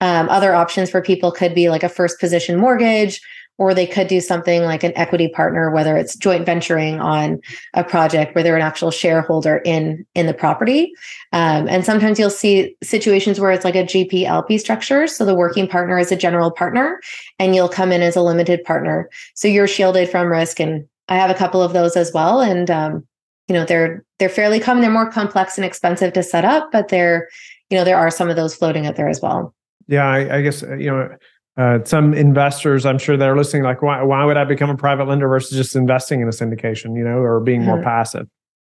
Um, 0.00 0.28
other 0.28 0.54
options 0.54 0.90
for 0.90 1.00
people 1.00 1.30
could 1.30 1.54
be 1.54 1.70
like 1.70 1.82
a 1.82 1.88
first 1.88 2.18
position 2.18 2.58
mortgage 2.58 3.20
or 3.58 3.72
they 3.72 3.86
could 3.86 4.08
do 4.08 4.20
something 4.20 4.62
like 4.62 4.82
an 4.82 4.92
equity 4.96 5.28
partner 5.28 5.70
whether 5.70 5.96
it's 5.96 6.16
joint 6.16 6.44
venturing 6.44 7.00
on 7.00 7.40
a 7.74 7.84
project 7.84 8.34
where 8.34 8.42
they're 8.42 8.56
an 8.56 8.62
actual 8.62 8.90
shareholder 8.90 9.58
in 9.58 10.04
in 10.14 10.26
the 10.26 10.34
property. 10.34 10.92
Um, 11.32 11.68
and 11.68 11.84
sometimes 11.84 12.18
you'll 12.18 12.30
see 12.30 12.76
situations 12.82 13.38
where 13.38 13.50
it's 13.50 13.64
like 13.64 13.76
a 13.76 13.84
gp 13.84 14.24
lp 14.24 14.58
structure. 14.58 15.06
So 15.06 15.24
the 15.24 15.34
working 15.34 15.68
partner 15.68 15.98
is 15.98 16.12
a 16.12 16.16
general 16.16 16.50
partner 16.50 17.00
and 17.38 17.54
you'll 17.54 17.68
come 17.68 17.92
in 17.92 18.02
as 18.02 18.16
a 18.16 18.22
limited 18.22 18.64
partner. 18.64 19.08
So 19.34 19.48
you're 19.48 19.68
shielded 19.68 20.08
from 20.08 20.28
risk 20.28 20.60
and 20.60 20.86
i 21.08 21.16
have 21.16 21.30
a 21.30 21.34
couple 21.34 21.62
of 21.62 21.72
those 21.72 21.96
as 21.96 22.12
well. 22.12 22.40
And 22.40 22.70
um, 22.70 23.06
you 23.48 23.54
know 23.54 23.64
they're 23.64 24.04
they're 24.18 24.28
fairly 24.28 24.60
common 24.60 24.82
they're 24.82 24.90
more 24.90 25.10
complex 25.10 25.58
and 25.58 25.64
expensive 25.64 26.12
to 26.14 26.22
set 26.22 26.44
up 26.44 26.70
but 26.72 26.88
they're 26.88 27.28
you 27.70 27.76
know 27.76 27.84
there 27.84 27.98
are 27.98 28.10
some 28.10 28.30
of 28.30 28.36
those 28.36 28.54
floating 28.54 28.86
out 28.86 28.96
there 28.96 29.08
as 29.08 29.20
well. 29.20 29.54
Yeah 29.86 30.06
I, 30.06 30.38
I 30.38 30.42
guess 30.42 30.62
you 30.62 30.90
know 30.90 31.16
uh, 31.56 31.78
some 31.84 32.12
investors 32.14 32.84
i'm 32.84 32.98
sure 32.98 33.16
they're 33.16 33.36
listening 33.36 33.62
like 33.62 33.82
why, 33.82 34.02
why 34.02 34.24
would 34.24 34.36
i 34.36 34.44
become 34.44 34.70
a 34.70 34.76
private 34.76 35.06
lender 35.06 35.28
versus 35.28 35.56
just 35.56 35.76
investing 35.76 36.20
in 36.20 36.28
a 36.28 36.32
syndication 36.32 36.96
you 36.96 37.04
know 37.04 37.18
or 37.18 37.40
being 37.40 37.62
more 37.62 37.76
mm-hmm. 37.76 37.84
passive 37.84 38.26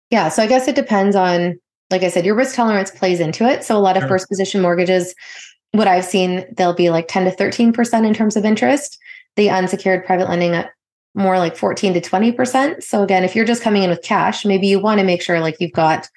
yeah 0.10 0.30
so 0.30 0.42
i 0.42 0.48
guess 0.48 0.68
it 0.68 0.76
depends 0.76 1.16
on 1.16 1.60
like 1.90 2.04
i 2.04 2.10
said 2.10 2.26
your 2.26 2.36
risk 2.36 2.56
tolerance 2.56 2.92
plays 2.92 3.20
into 3.20 3.48
it 3.48 3.64
so 3.64 3.78
a 3.78 3.80
lot 3.80 3.98
of 3.98 4.02
sure. 4.02 4.10
first 4.10 4.28
position 4.28 4.62
mortgages 4.62 5.14
what 5.72 5.88
i've 5.88 6.06
seen 6.06 6.46
they'll 6.58 6.74
be 6.74 6.90
like 6.90 7.08
10 7.08 7.26
to 7.26 7.32
13% 7.36 8.08
in 8.08 8.14
terms 8.14 8.36
of 8.36 8.46
interest 8.46 8.98
the 9.36 9.50
unsecured 9.50 10.06
private 10.06 10.28
lending 10.28 10.54
at 10.54 10.72
more 11.14 11.38
like 11.38 11.58
14 11.58 11.94
to 11.94 12.02
20% 12.02 12.82
so 12.82 13.04
again 13.04 13.24
if 13.24 13.36
you're 13.36 13.46
just 13.46 13.62
coming 13.62 13.84
in 13.84 13.90
with 13.90 14.02
cash 14.02 14.46
maybe 14.46 14.68
you 14.68 14.80
want 14.80 15.00
to 15.00 15.06
make 15.06 15.22
sure 15.22 15.40
like 15.40 15.58
you've 15.60 15.74
got 15.74 16.08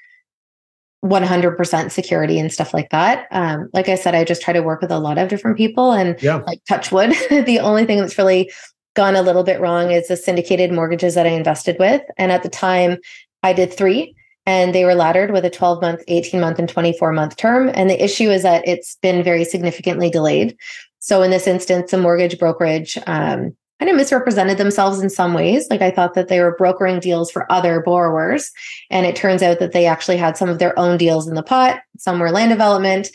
100% 1.04 1.90
security 1.90 2.38
and 2.38 2.52
stuff 2.52 2.72
like 2.72 2.88
that. 2.90 3.26
Um, 3.30 3.68
like 3.74 3.88
I 3.88 3.94
said, 3.94 4.14
I 4.14 4.24
just 4.24 4.40
try 4.40 4.54
to 4.54 4.62
work 4.62 4.80
with 4.80 4.90
a 4.90 4.98
lot 4.98 5.18
of 5.18 5.28
different 5.28 5.58
people 5.58 5.92
and 5.92 6.20
yeah. 6.22 6.36
like 6.46 6.64
touch 6.66 6.90
wood. 6.90 7.10
the 7.30 7.60
only 7.60 7.84
thing 7.84 7.98
that's 7.98 8.16
really 8.16 8.50
gone 8.94 9.14
a 9.14 9.22
little 9.22 9.42
bit 9.42 9.60
wrong 9.60 9.90
is 9.90 10.08
the 10.08 10.16
syndicated 10.16 10.72
mortgages 10.72 11.14
that 11.14 11.26
I 11.26 11.30
invested 11.30 11.76
with. 11.78 12.02
And 12.16 12.32
at 12.32 12.42
the 12.42 12.48
time, 12.48 12.98
I 13.42 13.52
did 13.52 13.72
three 13.72 14.14
and 14.46 14.74
they 14.74 14.84
were 14.84 14.94
laddered 14.94 15.30
with 15.30 15.44
a 15.44 15.50
12 15.50 15.82
month, 15.82 16.02
18 16.08 16.40
month, 16.40 16.58
and 16.58 16.68
24 16.68 17.12
month 17.12 17.36
term. 17.36 17.70
And 17.74 17.90
the 17.90 18.02
issue 18.02 18.30
is 18.30 18.42
that 18.42 18.66
it's 18.66 18.96
been 19.02 19.22
very 19.22 19.44
significantly 19.44 20.10
delayed. 20.10 20.56
So 21.00 21.22
in 21.22 21.30
this 21.30 21.46
instance, 21.46 21.92
a 21.92 21.98
mortgage 21.98 22.38
brokerage 22.38 22.96
um, 23.06 23.54
kind 23.78 23.90
of 23.90 23.96
misrepresented 23.96 24.58
themselves 24.58 25.00
in 25.00 25.10
some 25.10 25.34
ways. 25.34 25.66
Like 25.70 25.82
I 25.82 25.90
thought 25.90 26.14
that 26.14 26.28
they 26.28 26.40
were 26.40 26.56
brokering 26.56 27.00
deals 27.00 27.30
for 27.30 27.50
other 27.50 27.80
borrowers. 27.80 28.50
And 28.90 29.04
it 29.04 29.16
turns 29.16 29.42
out 29.42 29.58
that 29.58 29.72
they 29.72 29.86
actually 29.86 30.16
had 30.16 30.36
some 30.36 30.48
of 30.48 30.58
their 30.58 30.78
own 30.78 30.96
deals 30.96 31.26
in 31.26 31.34
the 31.34 31.42
pot. 31.42 31.80
Some 31.98 32.18
were 32.18 32.30
land 32.30 32.50
development. 32.50 33.08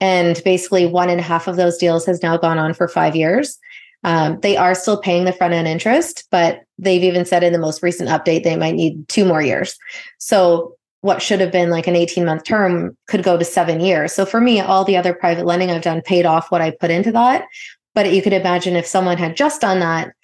And 0.00 0.40
basically, 0.44 0.86
one 0.86 1.08
and 1.08 1.20
a 1.20 1.24
half 1.24 1.48
of 1.48 1.56
those 1.56 1.78
deals 1.78 2.04
has 2.06 2.22
now 2.22 2.36
gone 2.36 2.58
on 2.58 2.74
for 2.74 2.88
five 2.88 3.16
years. 3.16 3.58
Um, 4.02 4.38
they 4.40 4.56
are 4.56 4.74
still 4.74 4.98
paying 4.98 5.24
the 5.24 5.32
front 5.32 5.54
end 5.54 5.66
interest, 5.66 6.28
but 6.30 6.60
they've 6.78 7.02
even 7.02 7.24
said 7.24 7.42
in 7.42 7.52
the 7.54 7.58
most 7.58 7.82
recent 7.82 8.10
update 8.10 8.44
they 8.44 8.56
might 8.56 8.74
need 8.74 9.08
two 9.08 9.24
more 9.24 9.40
years. 9.40 9.78
So, 10.18 10.76
what 11.00 11.20
should 11.20 11.40
have 11.40 11.52
been 11.52 11.70
like 11.70 11.86
an 11.86 11.96
18 11.96 12.24
month 12.24 12.44
term 12.44 12.96
could 13.08 13.22
go 13.22 13.36
to 13.38 13.44
seven 13.44 13.80
years. 13.80 14.12
So, 14.12 14.26
for 14.26 14.40
me, 14.40 14.60
all 14.60 14.84
the 14.84 14.96
other 14.96 15.14
private 15.14 15.46
lending 15.46 15.70
I've 15.70 15.82
done 15.82 16.02
paid 16.02 16.26
off 16.26 16.50
what 16.50 16.60
I 16.60 16.70
put 16.70 16.90
into 16.90 17.12
that. 17.12 17.46
But 17.94 18.12
you 18.12 18.22
could 18.22 18.32
imagine 18.32 18.76
if 18.76 18.86
someone 18.86 19.18
had 19.18 19.36
just 19.36 19.60
done 19.60 19.80
that, 19.80 20.14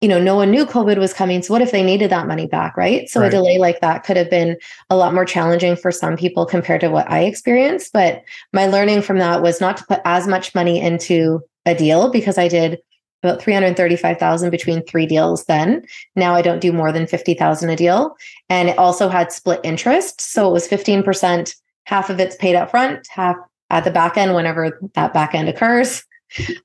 you 0.00 0.08
know, 0.08 0.20
no 0.20 0.34
one 0.34 0.50
knew 0.50 0.66
COVID 0.66 0.98
was 0.98 1.14
coming. 1.14 1.42
So 1.42 1.54
what 1.54 1.62
if 1.62 1.70
they 1.70 1.82
needed 1.82 2.10
that 2.10 2.26
money 2.26 2.46
back, 2.46 2.76
right? 2.76 3.08
So 3.08 3.20
right. 3.20 3.28
a 3.28 3.30
delay 3.30 3.58
like 3.58 3.80
that 3.80 4.04
could 4.04 4.16
have 4.16 4.28
been 4.28 4.56
a 4.90 4.96
lot 4.96 5.14
more 5.14 5.24
challenging 5.24 5.76
for 5.76 5.90
some 5.90 6.16
people 6.16 6.44
compared 6.44 6.82
to 6.82 6.90
what 6.90 7.10
I 7.10 7.20
experienced. 7.20 7.92
But 7.92 8.22
my 8.52 8.66
learning 8.66 9.02
from 9.02 9.18
that 9.18 9.40
was 9.40 9.60
not 9.60 9.78
to 9.78 9.86
put 9.86 10.00
as 10.04 10.26
much 10.26 10.54
money 10.54 10.80
into 10.80 11.40
a 11.64 11.74
deal 11.74 12.10
because 12.10 12.36
I 12.36 12.48
did 12.48 12.80
about 13.22 13.40
335,000 13.40 14.50
between 14.50 14.84
three 14.84 15.06
deals 15.06 15.46
then. 15.46 15.84
Now 16.14 16.34
I 16.34 16.42
don't 16.42 16.60
do 16.60 16.72
more 16.72 16.92
than 16.92 17.06
50,000 17.06 17.70
a 17.70 17.76
deal. 17.76 18.14
And 18.50 18.68
it 18.68 18.78
also 18.78 19.08
had 19.08 19.32
split 19.32 19.60
interest. 19.64 20.20
So 20.20 20.48
it 20.48 20.52
was 20.52 20.68
15%, 20.68 21.56
half 21.84 22.10
of 22.10 22.20
it's 22.20 22.36
paid 22.36 22.54
up 22.54 22.70
front, 22.70 23.06
half 23.08 23.36
at 23.70 23.84
the 23.84 23.90
back 23.90 24.18
end 24.18 24.34
whenever 24.34 24.78
that 24.94 25.14
back 25.14 25.34
end 25.34 25.48
occurs. 25.48 26.04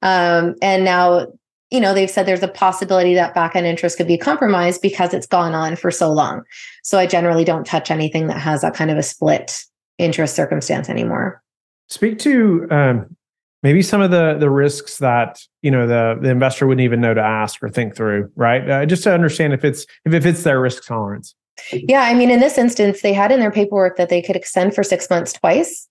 Um, 0.01 0.55
and 0.61 0.83
now, 0.83 1.27
you 1.71 1.79
know, 1.79 1.93
they've 1.93 2.09
said 2.09 2.25
there's 2.25 2.43
a 2.43 2.47
possibility 2.47 3.13
that 3.13 3.35
back 3.35 3.55
end 3.55 3.67
interest 3.67 3.97
could 3.97 4.07
be 4.07 4.17
compromised 4.17 4.81
because 4.81 5.13
it's 5.13 5.27
gone 5.27 5.53
on 5.53 5.75
for 5.75 5.91
so 5.91 6.11
long. 6.11 6.43
So 6.83 6.97
I 6.97 7.05
generally 7.05 7.43
don't 7.43 7.65
touch 7.65 7.91
anything 7.91 8.27
that 8.27 8.39
has 8.39 8.61
that 8.61 8.73
kind 8.73 8.89
of 8.89 8.97
a 8.97 9.03
split 9.03 9.63
interest 9.97 10.35
circumstance 10.35 10.89
anymore. 10.89 11.41
Speak 11.89 12.19
to 12.19 12.67
um, 12.71 13.15
maybe 13.63 13.81
some 13.81 14.01
of 14.01 14.11
the 14.11 14.37
the 14.39 14.49
risks 14.49 14.97
that 14.97 15.41
you 15.61 15.71
know 15.71 15.87
the 15.87 16.17
the 16.21 16.29
investor 16.29 16.65
wouldn't 16.65 16.83
even 16.83 17.01
know 17.01 17.13
to 17.13 17.21
ask 17.21 17.61
or 17.61 17.69
think 17.69 17.95
through, 17.95 18.31
right? 18.35 18.69
Uh, 18.69 18.85
just 18.85 19.03
to 19.03 19.13
understand 19.13 19.53
if 19.53 19.63
it's 19.63 19.85
if 20.05 20.13
it 20.13 20.23
fits 20.23 20.43
their 20.43 20.59
risk 20.59 20.85
tolerance. 20.85 21.35
Yeah, 21.71 22.03
I 22.03 22.13
mean, 22.13 22.31
in 22.31 22.39
this 22.39 22.57
instance, 22.57 23.01
they 23.01 23.13
had 23.13 23.31
in 23.31 23.39
their 23.39 23.51
paperwork 23.51 23.97
that 23.97 24.09
they 24.09 24.21
could 24.21 24.37
extend 24.37 24.73
for 24.73 24.83
six 24.83 25.09
months 25.09 25.33
twice. 25.33 25.87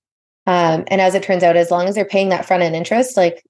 Um, 0.47 0.85
and 0.89 1.01
as 1.01 1.15
it 1.15 1.23
turns 1.23 1.43
out, 1.43 1.57
as 1.57 1.71
long 1.71 1.89
as 1.89 1.95
they're 1.95 2.07
paying 2.07 2.31
that 2.31 2.47
front 2.47 2.63
end 2.63 2.75
interest, 2.75 3.19
like 3.19 3.45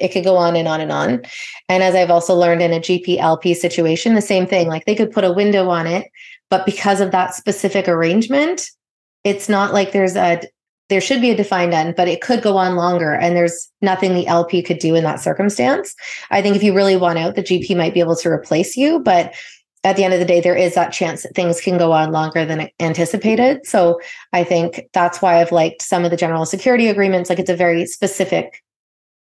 it 0.00 0.12
could 0.12 0.24
go 0.24 0.36
on 0.36 0.56
and 0.56 0.66
on 0.66 0.80
and 0.80 0.92
on. 0.92 1.22
And 1.68 1.82
as 1.82 1.94
I've 1.94 2.10
also 2.10 2.34
learned 2.34 2.62
in 2.62 2.72
a 2.72 2.80
GPLP 2.80 3.54
situation, 3.54 4.14
the 4.14 4.22
same 4.22 4.46
thing. 4.46 4.68
Like 4.68 4.84
they 4.84 4.94
could 4.94 5.12
put 5.12 5.24
a 5.24 5.32
window 5.32 5.68
on 5.68 5.86
it, 5.86 6.10
but 6.48 6.66
because 6.66 7.00
of 7.00 7.10
that 7.12 7.34
specific 7.34 7.88
arrangement, 7.88 8.70
it's 9.24 9.48
not 9.48 9.72
like 9.72 9.92
there's 9.92 10.16
a 10.16 10.42
there 10.90 11.00
should 11.00 11.20
be 11.20 11.30
a 11.30 11.36
defined 11.36 11.72
end, 11.72 11.94
but 11.96 12.08
it 12.08 12.20
could 12.20 12.42
go 12.42 12.56
on 12.56 12.74
longer. 12.74 13.14
And 13.14 13.36
there's 13.36 13.70
nothing 13.80 14.12
the 14.12 14.26
LP 14.26 14.60
could 14.60 14.80
do 14.80 14.96
in 14.96 15.04
that 15.04 15.20
circumstance. 15.20 15.94
I 16.32 16.42
think 16.42 16.56
if 16.56 16.64
you 16.64 16.74
really 16.74 16.96
want 16.96 17.16
out, 17.16 17.36
the 17.36 17.44
GP 17.44 17.76
might 17.76 17.94
be 17.94 18.00
able 18.00 18.16
to 18.16 18.28
replace 18.28 18.76
you. 18.76 18.98
But 18.98 19.32
at 19.84 19.96
the 19.96 20.04
end 20.04 20.12
of 20.12 20.20
the 20.20 20.26
day, 20.26 20.40
there 20.40 20.56
is 20.56 20.74
that 20.74 20.92
chance 20.92 21.22
that 21.22 21.34
things 21.34 21.60
can 21.60 21.78
go 21.78 21.92
on 21.92 22.12
longer 22.12 22.44
than 22.44 22.68
anticipated. 22.80 23.64
So 23.64 24.00
I 24.32 24.44
think 24.44 24.88
that's 24.92 25.22
why 25.22 25.40
I've 25.40 25.52
liked 25.52 25.80
some 25.80 26.04
of 26.04 26.10
the 26.10 26.16
general 26.16 26.44
security 26.44 26.88
agreements. 26.88 27.30
Like 27.30 27.38
it's 27.38 27.48
a 27.48 27.56
very 27.56 27.86
specific 27.86 28.62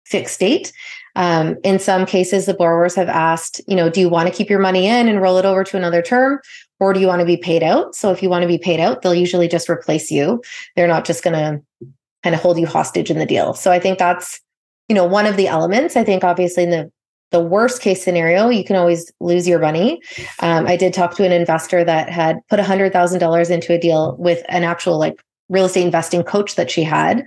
fixed 0.08 0.40
date. 0.40 0.72
Um, 1.16 1.58
in 1.64 1.80
some 1.80 2.06
cases, 2.06 2.46
the 2.46 2.54
borrowers 2.54 2.96
have 2.96 3.10
asked, 3.10 3.60
you 3.68 3.76
know, 3.76 3.90
do 3.90 4.00
you 4.00 4.10
want 4.10 4.30
to 4.30 4.34
keep 4.34 4.50
your 4.50 4.60
money 4.60 4.88
in 4.88 5.08
and 5.08 5.22
roll 5.22 5.38
it 5.38 5.46
over 5.46 5.64
to 5.64 5.78
another 5.78 6.02
term? 6.02 6.40
Or 6.80 6.94
do 6.94 7.00
you 7.00 7.08
want 7.08 7.22
to 7.22 7.26
be 7.26 7.38
paid 7.38 7.64
out? 7.64 7.96
So 7.96 8.12
if 8.12 8.22
you 8.22 8.30
want 8.30 8.44
to 8.44 8.48
be 8.48 8.60
paid 8.60 8.80
out, 8.80 9.02
they'll 9.02 9.16
usually 9.16 9.48
just 9.48 9.68
replace 9.68 10.12
you. 10.12 10.44
They're 10.76 10.88
not 10.88 11.06
just 11.06 11.24
going 11.24 11.34
to 11.34 11.90
kind 12.24 12.36
of 12.36 12.42
hold 12.42 12.60
you 12.60 12.68
hostage 12.68 13.10
in 13.10 13.18
the 13.18 13.26
deal. 13.26 13.56
So 13.56 13.72
I 13.72 13.80
think 13.80 13.98
that's, 13.98 14.40
you 14.88 14.96
know, 14.96 15.06
one 15.06 15.26
of 15.26 15.38
the 15.38 15.48
elements. 15.48 15.96
I 15.96 16.04
think 16.04 16.24
obviously 16.24 16.64
in 16.64 16.70
the 16.70 16.92
the 17.32 17.42
worst 17.42 17.82
case 17.82 18.02
scenario, 18.02 18.48
you 18.48 18.64
can 18.64 18.78
always 18.78 19.12
lose 19.20 19.48
your 19.50 19.60
money. 19.60 20.02
Um, 20.40 20.66
I 20.66 20.78
did 20.78 20.94
talk 20.94 21.16
to 21.16 21.26
an 21.26 21.34
investor 21.34 21.84
that 21.84 22.10
had 22.10 22.40
put 22.50 22.58
$100,000 22.58 23.50
into 23.50 23.74
a 23.74 23.78
deal 23.78 24.16
with 24.18 24.46
an 24.48 24.64
actual 24.64 24.98
like 24.98 25.22
real 25.50 25.66
estate 25.66 25.84
investing 25.84 26.24
coach 26.24 26.56
that 26.56 26.72
she 26.72 26.84
had 26.84 27.26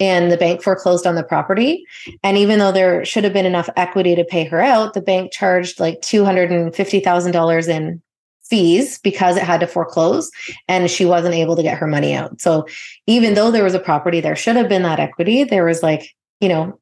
and 0.00 0.32
the 0.32 0.36
bank 0.36 0.62
foreclosed 0.62 1.06
on 1.06 1.14
the 1.14 1.22
property. 1.22 1.84
And 2.24 2.36
even 2.38 2.58
though 2.58 2.72
there 2.72 3.04
should 3.04 3.22
have 3.22 3.34
been 3.34 3.46
enough 3.46 3.68
equity 3.76 4.16
to 4.16 4.24
pay 4.24 4.44
her 4.44 4.60
out, 4.60 4.94
the 4.94 5.02
bank 5.02 5.30
charged 5.30 5.78
like 5.78 6.00
$250,000 6.00 7.68
in 7.68 8.02
fees 8.42 8.98
because 8.98 9.36
it 9.36 9.44
had 9.44 9.60
to 9.60 9.66
foreclose 9.66 10.30
and 10.66 10.90
she 10.90 11.04
wasn't 11.04 11.34
able 11.34 11.54
to 11.54 11.62
get 11.62 11.78
her 11.78 11.86
money 11.86 12.14
out. 12.14 12.40
So 12.40 12.66
even 13.06 13.34
though 13.34 13.52
there 13.52 13.62
was 13.62 13.74
a 13.74 13.78
property, 13.78 14.20
there 14.20 14.34
should 14.34 14.56
have 14.56 14.68
been 14.68 14.82
that 14.82 14.98
equity. 14.98 15.44
There 15.44 15.64
was 15.64 15.82
like, 15.82 16.16
you 16.40 16.48
know, 16.48 16.79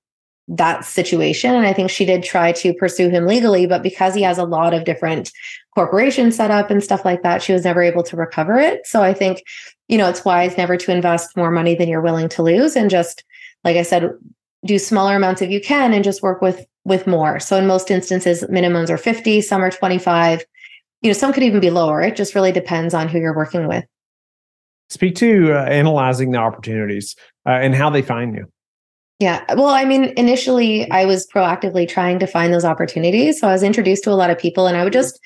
that 0.48 0.84
situation. 0.84 1.54
And 1.54 1.66
I 1.66 1.72
think 1.72 1.90
she 1.90 2.04
did 2.04 2.22
try 2.22 2.52
to 2.52 2.72
pursue 2.74 3.10
him 3.10 3.26
legally, 3.26 3.66
but 3.66 3.82
because 3.82 4.14
he 4.14 4.22
has 4.22 4.38
a 4.38 4.44
lot 4.44 4.72
of 4.72 4.84
different 4.84 5.30
corporations 5.74 6.36
set 6.36 6.50
up 6.50 6.70
and 6.70 6.82
stuff 6.82 7.04
like 7.04 7.22
that, 7.22 7.42
she 7.42 7.52
was 7.52 7.64
never 7.64 7.82
able 7.82 8.02
to 8.04 8.16
recover 8.16 8.58
it. 8.58 8.86
So 8.86 9.02
I 9.02 9.12
think 9.12 9.42
you 9.88 9.96
know, 9.96 10.08
it's 10.08 10.24
wise 10.24 10.56
never 10.56 10.76
to 10.76 10.92
invest 10.92 11.36
more 11.36 11.50
money 11.50 11.74
than 11.74 11.88
you're 11.88 12.02
willing 12.02 12.28
to 12.28 12.42
lose 12.42 12.76
and 12.76 12.90
just, 12.90 13.24
like 13.64 13.76
I 13.76 13.82
said, 13.82 14.10
do 14.64 14.78
smaller 14.78 15.16
amounts 15.16 15.42
if 15.42 15.50
you 15.50 15.60
can 15.60 15.92
and 15.92 16.04
just 16.04 16.22
work 16.22 16.42
with 16.42 16.64
with 16.84 17.06
more. 17.06 17.38
So 17.38 17.56
in 17.56 17.66
most 17.66 17.90
instances, 17.90 18.42
minimums 18.44 18.88
are 18.88 18.96
50, 18.96 19.42
some 19.42 19.62
are 19.62 19.70
25. 19.70 20.44
You 21.02 21.10
know, 21.10 21.14
some 21.14 21.32
could 21.32 21.42
even 21.42 21.60
be 21.60 21.70
lower. 21.70 22.00
It 22.00 22.16
just 22.16 22.34
really 22.34 22.52
depends 22.52 22.94
on 22.94 23.08
who 23.08 23.18
you're 23.18 23.36
working 23.36 23.68
with. 23.68 23.84
Speak 24.88 25.14
to 25.16 25.52
uh, 25.52 25.64
analyzing 25.64 26.30
the 26.30 26.38
opportunities 26.38 27.14
uh, 27.46 27.50
and 27.50 27.74
how 27.74 27.90
they 27.90 28.00
find 28.00 28.34
you. 28.34 28.50
Yeah. 29.18 29.42
Well, 29.54 29.68
I 29.68 29.84
mean, 29.84 30.12
initially 30.16 30.88
I 30.90 31.04
was 31.04 31.26
proactively 31.26 31.88
trying 31.88 32.20
to 32.20 32.26
find 32.26 32.52
those 32.52 32.64
opportunities. 32.64 33.40
So 33.40 33.48
I 33.48 33.52
was 33.52 33.64
introduced 33.64 34.04
to 34.04 34.10
a 34.10 34.12
lot 34.12 34.30
of 34.30 34.38
people 34.38 34.68
and 34.68 34.76
I 34.76 34.84
would 34.84 34.92
just 34.92 35.18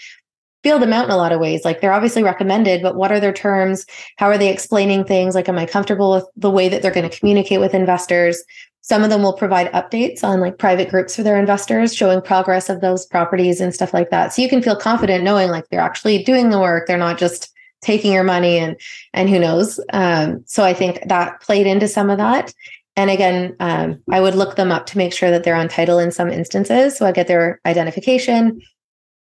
feel 0.62 0.78
them 0.78 0.92
out 0.92 1.04
in 1.04 1.10
a 1.10 1.16
lot 1.16 1.32
of 1.32 1.40
ways. 1.40 1.64
Like 1.64 1.80
they're 1.80 1.92
obviously 1.92 2.22
recommended, 2.22 2.82
but 2.82 2.96
what 2.96 3.12
are 3.12 3.20
their 3.20 3.32
terms? 3.32 3.84
How 4.16 4.26
are 4.26 4.38
they 4.38 4.50
explaining 4.50 5.04
things? 5.04 5.34
Like, 5.34 5.48
am 5.48 5.58
I 5.58 5.66
comfortable 5.66 6.12
with 6.12 6.24
the 6.36 6.50
way 6.50 6.68
that 6.68 6.82
they're 6.82 6.92
going 6.92 7.08
to 7.08 7.18
communicate 7.18 7.60
with 7.60 7.74
investors? 7.74 8.42
Some 8.80 9.04
of 9.04 9.10
them 9.10 9.22
will 9.22 9.32
provide 9.32 9.70
updates 9.72 10.24
on 10.24 10.40
like 10.40 10.58
private 10.58 10.88
groups 10.88 11.14
for 11.14 11.22
their 11.22 11.38
investors, 11.38 11.94
showing 11.94 12.20
progress 12.20 12.68
of 12.68 12.80
those 12.80 13.06
properties 13.06 13.60
and 13.60 13.74
stuff 13.74 13.92
like 13.92 14.10
that. 14.10 14.32
So 14.32 14.42
you 14.42 14.48
can 14.48 14.62
feel 14.62 14.76
confident 14.76 15.22
knowing 15.22 15.50
like 15.50 15.68
they're 15.68 15.80
actually 15.80 16.22
doing 16.22 16.50
the 16.50 16.60
work. 16.60 16.86
They're 16.86 16.96
not 16.96 17.18
just 17.18 17.52
taking 17.80 18.12
your 18.12 18.24
money 18.24 18.58
and 18.58 18.76
and 19.12 19.28
who 19.28 19.38
knows. 19.38 19.78
Um, 19.92 20.42
so 20.46 20.64
I 20.64 20.72
think 20.72 21.00
that 21.08 21.40
played 21.40 21.66
into 21.66 21.88
some 21.88 22.10
of 22.10 22.18
that. 22.18 22.52
And 22.96 23.10
again, 23.10 23.56
um, 23.58 24.02
I 24.10 24.20
would 24.20 24.34
look 24.34 24.56
them 24.56 24.70
up 24.70 24.86
to 24.86 24.98
make 24.98 25.12
sure 25.12 25.30
that 25.30 25.44
they're 25.44 25.54
on 25.54 25.68
title 25.68 25.98
in 25.98 26.10
some 26.10 26.28
instances. 26.28 26.96
So 26.96 27.06
I 27.06 27.12
get 27.12 27.26
their 27.26 27.60
identification, 27.64 28.60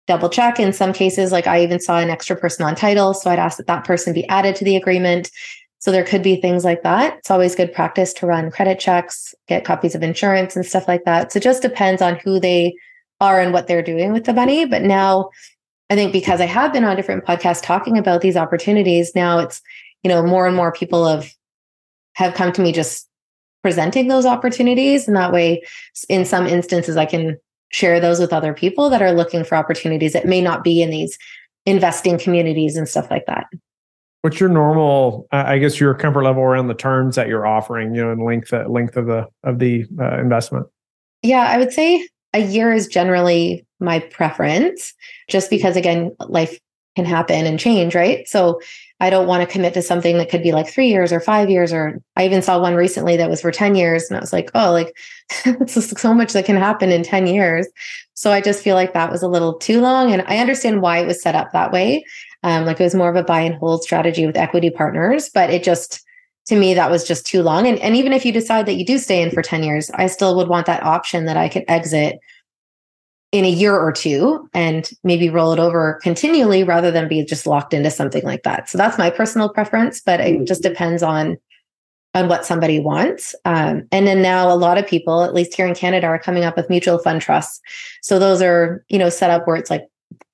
double 0.06 0.28
check. 0.28 0.58
In 0.58 0.72
some 0.72 0.92
cases, 0.92 1.30
like 1.30 1.46
I 1.46 1.62
even 1.62 1.78
saw 1.78 1.98
an 1.98 2.10
extra 2.10 2.34
person 2.34 2.66
on 2.66 2.74
title. 2.74 3.14
So 3.14 3.30
I'd 3.30 3.38
ask 3.38 3.58
that 3.58 3.68
that 3.68 3.84
person 3.84 4.12
be 4.12 4.28
added 4.28 4.56
to 4.56 4.64
the 4.64 4.76
agreement. 4.76 5.30
So 5.78 5.92
there 5.92 6.04
could 6.04 6.22
be 6.22 6.36
things 6.36 6.64
like 6.64 6.82
that. 6.82 7.18
It's 7.18 7.30
always 7.30 7.54
good 7.54 7.72
practice 7.72 8.12
to 8.14 8.26
run 8.26 8.50
credit 8.50 8.80
checks, 8.80 9.34
get 9.46 9.64
copies 9.64 9.94
of 9.94 10.02
insurance 10.02 10.56
and 10.56 10.66
stuff 10.66 10.88
like 10.88 11.04
that. 11.04 11.32
So 11.32 11.38
it 11.38 11.42
just 11.42 11.62
depends 11.62 12.02
on 12.02 12.16
who 12.16 12.40
they 12.40 12.74
are 13.20 13.40
and 13.40 13.52
what 13.52 13.66
they're 13.66 13.82
doing 13.82 14.12
with 14.12 14.24
the 14.24 14.34
money. 14.34 14.66
But 14.66 14.82
now 14.82 15.30
I 15.90 15.94
think 15.94 16.12
because 16.12 16.40
I 16.40 16.46
have 16.46 16.72
been 16.72 16.84
on 16.84 16.96
different 16.96 17.24
podcasts 17.24 17.62
talking 17.62 17.96
about 17.96 18.20
these 18.20 18.36
opportunities, 18.36 19.12
now 19.14 19.38
it's, 19.38 19.62
you 20.02 20.08
know, 20.08 20.22
more 20.22 20.46
and 20.46 20.56
more 20.56 20.72
people 20.72 21.06
have 21.06 21.32
have 22.14 22.34
come 22.34 22.52
to 22.52 22.60
me 22.60 22.72
just 22.72 23.08
presenting 23.62 24.09
those 24.09 24.26
opportunities. 24.26 25.07
And 25.07 25.17
that 25.17 25.33
way, 25.33 25.62
in 26.09 26.25
some 26.25 26.47
instances, 26.47 26.97
I 26.97 27.07
can 27.07 27.37
share 27.71 28.00
those 28.00 28.21
with 28.21 28.33
other 28.33 28.52
people 28.52 28.90
that 28.90 29.02
are 29.02 29.12
looking 29.12 29.45
for 29.45 29.55
opportunities 29.57 30.12
that 30.12 30.26
may 30.26 30.40
not 30.40 30.64
be 30.64 30.83
in 30.83 30.90
these 30.90 31.17
investing 31.67 32.19
communities 32.19 32.76
and 32.76 32.88
stuff 32.88 33.11
like 33.11 33.26
that. 33.26 33.47
What's 34.23 34.38
your 34.38 34.49
normal? 34.49 35.26
Uh, 35.33 35.45
I 35.47 35.59
guess 35.59 35.81
your 35.81 35.95
comfort 35.95 36.25
level 36.25 36.43
around 36.43 36.69
the 36.69 36.75
terms 36.75 37.17
that 37.17 37.29
you're 37.29 37.47
offering, 37.47 37.95
you 37.95 38.02
know, 38.02 38.12
and 38.12 38.23
length 38.23 38.52
uh, 38.52 38.67
length 38.69 38.97
of 38.97 39.07
the 39.07 39.26
of 39.45 39.59
the 39.59 39.87
uh, 39.99 40.19
investment. 40.19 40.67
Yeah, 41.23 41.47
I 41.49 41.57
would 41.57 41.73
say 41.73 42.07
a 42.35 42.40
year 42.40 42.73
is 42.73 42.87
generally 42.87 43.67
my 43.79 43.99
preference, 43.99 44.93
just 45.29 45.49
because 45.49 45.76
again, 45.76 46.14
life 46.29 46.59
can 46.97 47.07
happen 47.07 47.47
and 47.47 47.59
change, 47.59 47.95
right? 47.95 48.29
So 48.29 48.61
I 49.00 49.09
don't 49.09 49.26
want 49.26 49.47
to 49.47 49.52
commit 49.52 49.75
to 49.75 49.83
something 49.83 50.19
that 50.19 50.28
could 50.28 50.42
be 50.42 50.52
like 50.52 50.69
three 50.69 50.88
years 50.88 51.12
or 51.12 51.21
five 51.21 51.49
years. 51.49 51.73
Or 51.73 52.00
I 52.16 52.26
even 52.26 52.42
saw 52.42 52.61
one 52.61 52.75
recently 52.75 53.16
that 53.16 53.30
was 53.30 53.40
for 53.40 53.50
10 53.50 53.75
years. 53.75 54.04
And 54.09 54.16
I 54.16 54.21
was 54.21 54.33
like, 54.33 54.50
oh, 54.54 54.73
like 54.73 54.95
it's 55.45 56.00
so 56.00 56.14
much 56.14 56.35
that 56.35 56.45
can 56.45 56.57
happen 56.57 56.92
in 56.92 57.02
10 57.02 57.26
years. 57.26 57.66
So 58.14 58.30
I 58.30 58.40
just 58.40 58.62
feel 58.62 58.75
like 58.75 58.92
that 58.92 59.11
was 59.11 59.23
a 59.23 59.28
little 59.28 59.54
too 59.54 59.80
long. 59.80 60.12
And 60.12 60.23
I 60.26 60.38
understand 60.38 60.83
why 60.83 60.99
it 60.99 61.07
was 61.07 61.23
set 61.23 61.35
up 61.35 61.52
that 61.52 61.73
way. 61.73 62.04
Um, 62.42 62.66
like 62.66 62.78
it 62.80 62.85
was 62.85 62.95
more 62.95 63.09
of 63.09 63.16
a 63.16 63.23
buy 63.23 63.40
and 63.40 63.54
hold 63.54 63.83
strategy 63.83 64.26
with 64.26 64.37
equity 64.37 64.71
partners, 64.71 65.30
but 65.33 65.50
it 65.50 65.62
just, 65.62 66.02
to 66.47 66.57
me, 66.57 66.75
that 66.75 66.90
was 66.90 67.07
just 67.07 67.26
too 67.26 67.42
long. 67.42 67.66
And, 67.66 67.78
and 67.80 67.97
even 67.97 68.12
if 68.12 68.25
you 68.25 68.33
decide 68.33 68.66
that 68.66 68.76
you 68.76 68.85
do 68.85 68.99
stay 68.99 69.23
in 69.23 69.30
for 69.30 69.42
10 69.42 69.62
years, 69.62 69.90
I 69.90 70.07
still 70.07 70.37
would 70.37 70.49
want 70.49 70.66
that 70.66 70.83
option 70.83 71.26
that 71.26 71.37
I 71.37 71.49
could 71.49 71.64
exit 71.69 72.19
in 73.32 73.44
a 73.44 73.50
year 73.50 73.76
or 73.76 73.92
two 73.92 74.49
and 74.54 74.90
maybe 75.04 75.28
roll 75.28 75.52
it 75.52 75.58
over 75.58 76.00
continually 76.02 76.64
rather 76.64 76.90
than 76.90 77.08
be 77.08 77.25
just 77.25 77.46
locked 77.46 77.72
into 77.72 77.90
something 77.90 78.25
like 78.25 78.42
that. 78.42 78.68
So 78.68 78.76
that's 78.76 78.99
my 78.99 79.08
personal 79.08 79.49
preference, 79.49 80.00
but 80.00 80.20
it 80.20 80.46
just 80.46 80.62
depends 80.62 81.02
on 81.02 81.38
on 82.12 82.28
what 82.28 82.44
somebody 82.44 82.80
wants. 82.80 83.37
Um, 83.44 83.87
and 83.92 84.04
then 84.04 84.20
now 84.20 84.52
a 84.52 84.56
lot 84.56 84.78
of 84.78 84.87
people, 84.87 85.22
at 85.22 85.32
least 85.32 85.54
here 85.54 85.66
in 85.66 85.76
Canada, 85.76 86.08
are 86.08 86.18
coming 86.18 86.42
up 86.42 86.56
with 86.56 86.68
mutual 86.68 86.99
fund 86.99 87.22
trusts. 87.22 87.60
So 88.02 88.18
those 88.18 88.42
are, 88.42 88.84
you 88.88 88.99
know, 88.99 89.08
set 89.08 89.30
up 89.30 89.46
where 89.46 89.54
it's 89.54 89.70
like 89.70 89.87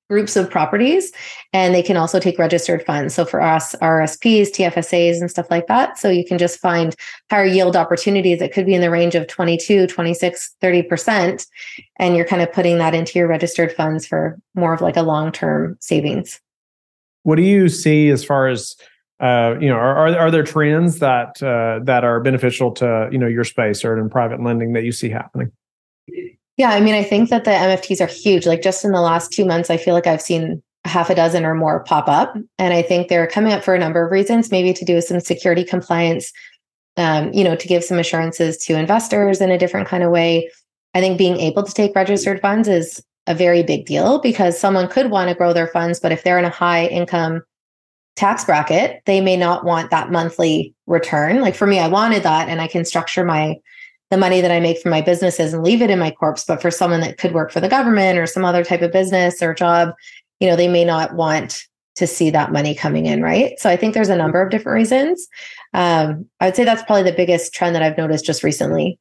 groups 0.08 0.36
of 0.36 0.50
properties 0.50 1.12
and 1.52 1.74
they 1.74 1.82
can 1.82 1.96
also 1.96 2.20
take 2.20 2.38
registered 2.38 2.84
funds. 2.84 3.14
So 3.14 3.24
for 3.24 3.40
us 3.40 3.74
rsps 3.76 4.50
tfsas 4.50 5.20
and 5.20 5.30
stuff 5.30 5.50
like 5.50 5.66
that. 5.66 5.98
So 5.98 6.08
you 6.08 6.24
can 6.24 6.38
just 6.38 6.60
find 6.60 6.94
higher 7.30 7.44
yield 7.44 7.76
opportunities 7.76 8.38
that 8.38 8.52
could 8.52 8.66
be 8.66 8.74
in 8.74 8.80
the 8.80 8.90
range 8.90 9.14
of 9.14 9.26
22 9.26 9.86
26 9.86 10.54
30% 10.62 11.46
and 11.98 12.16
you're 12.16 12.26
kind 12.26 12.42
of 12.42 12.52
putting 12.52 12.78
that 12.78 12.94
into 12.94 13.18
your 13.18 13.28
registered 13.28 13.72
funds 13.72 14.06
for 14.06 14.38
more 14.54 14.72
of 14.72 14.80
like 14.80 14.96
a 14.96 15.02
long-term 15.02 15.76
savings. 15.80 16.40
What 17.24 17.36
do 17.36 17.42
you 17.42 17.68
see 17.68 18.10
as 18.10 18.24
far 18.24 18.46
as 18.46 18.76
uh, 19.18 19.54
you 19.60 19.68
know, 19.68 19.76
are, 19.76 20.14
are 20.14 20.30
there 20.30 20.42
trends 20.42 20.98
that 20.98 21.42
uh, 21.42 21.82
that 21.84 22.04
are 22.04 22.20
beneficial 22.20 22.70
to 22.70 23.08
you 23.10 23.16
know 23.16 23.26
your 23.26 23.44
space 23.44 23.82
or 23.82 23.96
in 23.96 24.10
private 24.10 24.42
lending 24.42 24.74
that 24.74 24.84
you 24.84 24.92
see 24.92 25.08
happening? 25.08 25.50
Yeah, 26.56 26.70
I 26.70 26.80
mean, 26.80 26.94
I 26.94 27.02
think 27.02 27.28
that 27.30 27.44
the 27.44 27.50
MFTs 27.50 28.00
are 28.00 28.06
huge. 28.06 28.46
Like 28.46 28.62
just 28.62 28.84
in 28.84 28.92
the 28.92 29.00
last 29.00 29.32
two 29.32 29.44
months, 29.44 29.68
I 29.68 29.76
feel 29.76 29.94
like 29.94 30.06
I've 30.06 30.22
seen 30.22 30.62
half 30.86 31.10
a 31.10 31.14
dozen 31.14 31.44
or 31.44 31.54
more 31.54 31.84
pop 31.84 32.08
up. 32.08 32.36
And 32.58 32.72
I 32.72 32.82
think 32.82 33.08
they're 33.08 33.26
coming 33.26 33.52
up 33.52 33.62
for 33.62 33.74
a 33.74 33.78
number 33.78 34.04
of 34.04 34.10
reasons, 34.10 34.50
maybe 34.50 34.72
to 34.72 34.84
do 34.84 34.94
with 34.94 35.04
some 35.04 35.20
security 35.20 35.64
compliance, 35.64 36.32
um, 36.96 37.32
you 37.32 37.44
know, 37.44 37.56
to 37.56 37.68
give 37.68 37.84
some 37.84 37.98
assurances 37.98 38.56
to 38.58 38.78
investors 38.78 39.40
in 39.40 39.50
a 39.50 39.58
different 39.58 39.88
kind 39.88 40.02
of 40.02 40.10
way. 40.10 40.50
I 40.94 41.00
think 41.00 41.18
being 41.18 41.38
able 41.38 41.62
to 41.62 41.74
take 41.74 41.94
registered 41.94 42.40
funds 42.40 42.68
is 42.68 43.04
a 43.26 43.34
very 43.34 43.62
big 43.62 43.84
deal 43.84 44.20
because 44.20 44.58
someone 44.58 44.88
could 44.88 45.10
want 45.10 45.28
to 45.28 45.34
grow 45.34 45.52
their 45.52 45.66
funds, 45.66 46.00
but 46.00 46.12
if 46.12 46.22
they're 46.22 46.38
in 46.38 46.44
a 46.44 46.50
high 46.50 46.86
income 46.86 47.42
tax 48.14 48.44
bracket, 48.44 49.02
they 49.04 49.20
may 49.20 49.36
not 49.36 49.64
want 49.64 49.90
that 49.90 50.10
monthly 50.10 50.74
return. 50.86 51.40
Like 51.40 51.54
for 51.54 51.66
me, 51.66 51.78
I 51.78 51.88
wanted 51.88 52.22
that 52.22 52.48
and 52.48 52.60
I 52.60 52.66
can 52.66 52.84
structure 52.84 53.24
my 53.24 53.56
the 54.10 54.16
money 54.16 54.40
that 54.40 54.50
I 54.50 54.60
make 54.60 54.80
from 54.80 54.90
my 54.90 55.00
businesses 55.00 55.52
and 55.52 55.64
leave 55.64 55.82
it 55.82 55.90
in 55.90 55.98
my 55.98 56.10
corpse. 56.10 56.44
But 56.44 56.62
for 56.62 56.70
someone 56.70 57.00
that 57.00 57.18
could 57.18 57.32
work 57.32 57.50
for 57.50 57.60
the 57.60 57.68
government 57.68 58.18
or 58.18 58.26
some 58.26 58.44
other 58.44 58.64
type 58.64 58.82
of 58.82 58.92
business 58.92 59.42
or 59.42 59.54
job, 59.54 59.94
you 60.40 60.48
know, 60.48 60.56
they 60.56 60.68
may 60.68 60.84
not 60.84 61.14
want 61.14 61.64
to 61.96 62.06
see 62.06 62.30
that 62.30 62.52
money 62.52 62.74
coming 62.74 63.06
in, 63.06 63.22
right? 63.22 63.58
So 63.58 63.70
I 63.70 63.76
think 63.76 63.94
there's 63.94 64.10
a 64.10 64.16
number 64.16 64.40
of 64.42 64.50
different 64.50 64.76
reasons. 64.76 65.26
Um, 65.72 66.26
I 66.40 66.46
would 66.46 66.56
say 66.56 66.64
that's 66.64 66.82
probably 66.82 67.10
the 67.10 67.16
biggest 67.16 67.54
trend 67.54 67.74
that 67.74 67.82
I've 67.82 67.96
noticed 67.96 68.24
just 68.24 68.42
recently. 68.42 68.98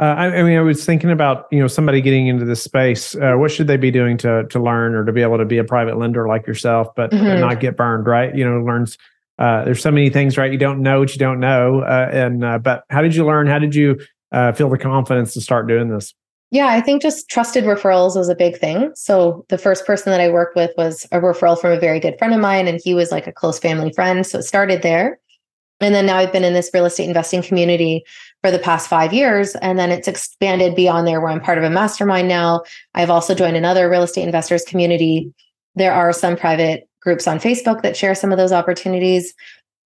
Uh, 0.00 0.14
I, 0.16 0.26
I, 0.26 0.42
mean, 0.44 0.56
I 0.56 0.60
was 0.60 0.86
thinking 0.86 1.10
about 1.10 1.46
you 1.50 1.58
know 1.58 1.66
somebody 1.66 2.00
getting 2.00 2.28
into 2.28 2.44
this 2.44 2.62
space. 2.62 3.16
Uh, 3.16 3.34
what 3.34 3.50
should 3.50 3.66
they 3.66 3.76
be 3.76 3.90
doing 3.90 4.16
to 4.18 4.44
to 4.44 4.62
learn 4.62 4.94
or 4.94 5.04
to 5.04 5.12
be 5.12 5.22
able 5.22 5.38
to 5.38 5.44
be 5.44 5.58
a 5.58 5.64
private 5.64 5.98
lender 5.98 6.28
like 6.28 6.46
yourself, 6.46 6.94
but, 6.94 7.10
mm-hmm. 7.10 7.40
not 7.40 7.58
get 7.58 7.76
burned? 7.76 8.06
Right? 8.06 8.32
You 8.32 8.44
know, 8.44 8.60
learns 8.62 8.96
uh, 9.38 9.64
there's 9.64 9.82
so 9.82 9.90
many 9.90 10.10
things, 10.10 10.36
right? 10.36 10.50
You 10.50 10.58
don't 10.58 10.82
know 10.82 11.00
what 11.00 11.12
you 11.12 11.18
don't 11.18 11.40
know. 11.40 11.80
Uh, 11.80 12.10
and 12.12 12.44
uh, 12.44 12.58
but 12.58 12.84
how 12.90 13.02
did 13.02 13.14
you 13.14 13.24
learn? 13.24 13.46
How 13.46 13.58
did 13.58 13.74
you 13.74 13.98
uh, 14.32 14.52
feel 14.52 14.68
the 14.68 14.78
confidence 14.78 15.34
to 15.34 15.40
start 15.40 15.68
doing 15.68 15.88
this? 15.88 16.14
Yeah, 16.50 16.68
I 16.68 16.80
think 16.80 17.02
just 17.02 17.28
trusted 17.28 17.64
referrals 17.64 18.16
was 18.16 18.30
a 18.30 18.34
big 18.34 18.58
thing. 18.58 18.90
So 18.94 19.44
the 19.48 19.58
first 19.58 19.84
person 19.84 20.10
that 20.10 20.20
I 20.20 20.30
worked 20.30 20.56
with 20.56 20.70
was 20.78 21.06
a 21.12 21.20
referral 21.20 21.60
from 21.60 21.72
a 21.72 21.80
very 21.80 22.00
good 22.00 22.18
friend 22.18 22.32
of 22.32 22.40
mine, 22.40 22.66
and 22.66 22.80
he 22.82 22.94
was 22.94 23.12
like 23.12 23.26
a 23.26 23.32
close 23.32 23.58
family 23.58 23.92
friend. 23.92 24.26
So 24.26 24.38
it 24.38 24.44
started 24.44 24.82
there. 24.82 25.20
And 25.80 25.94
then 25.94 26.06
now 26.06 26.16
I've 26.16 26.32
been 26.32 26.44
in 26.44 26.54
this 26.54 26.70
real 26.74 26.86
estate 26.86 27.06
investing 27.06 27.42
community 27.42 28.02
for 28.42 28.50
the 28.50 28.58
past 28.58 28.88
five 28.88 29.12
years. 29.12 29.54
And 29.56 29.78
then 29.78 29.92
it's 29.92 30.08
expanded 30.08 30.74
beyond 30.74 31.06
there 31.06 31.20
where 31.20 31.30
I'm 31.30 31.40
part 31.40 31.58
of 31.58 31.64
a 31.64 31.70
mastermind 31.70 32.28
now. 32.28 32.62
I've 32.94 33.10
also 33.10 33.34
joined 33.34 33.56
another 33.56 33.88
real 33.88 34.02
estate 34.02 34.24
investors 34.24 34.64
community. 34.64 35.32
There 35.76 35.92
are 35.92 36.12
some 36.12 36.36
private 36.36 36.88
groups 37.00 37.28
on 37.28 37.38
Facebook 37.38 37.82
that 37.82 37.96
share 37.96 38.14
some 38.14 38.32
of 38.32 38.38
those 38.38 38.52
opportunities. 38.52 39.34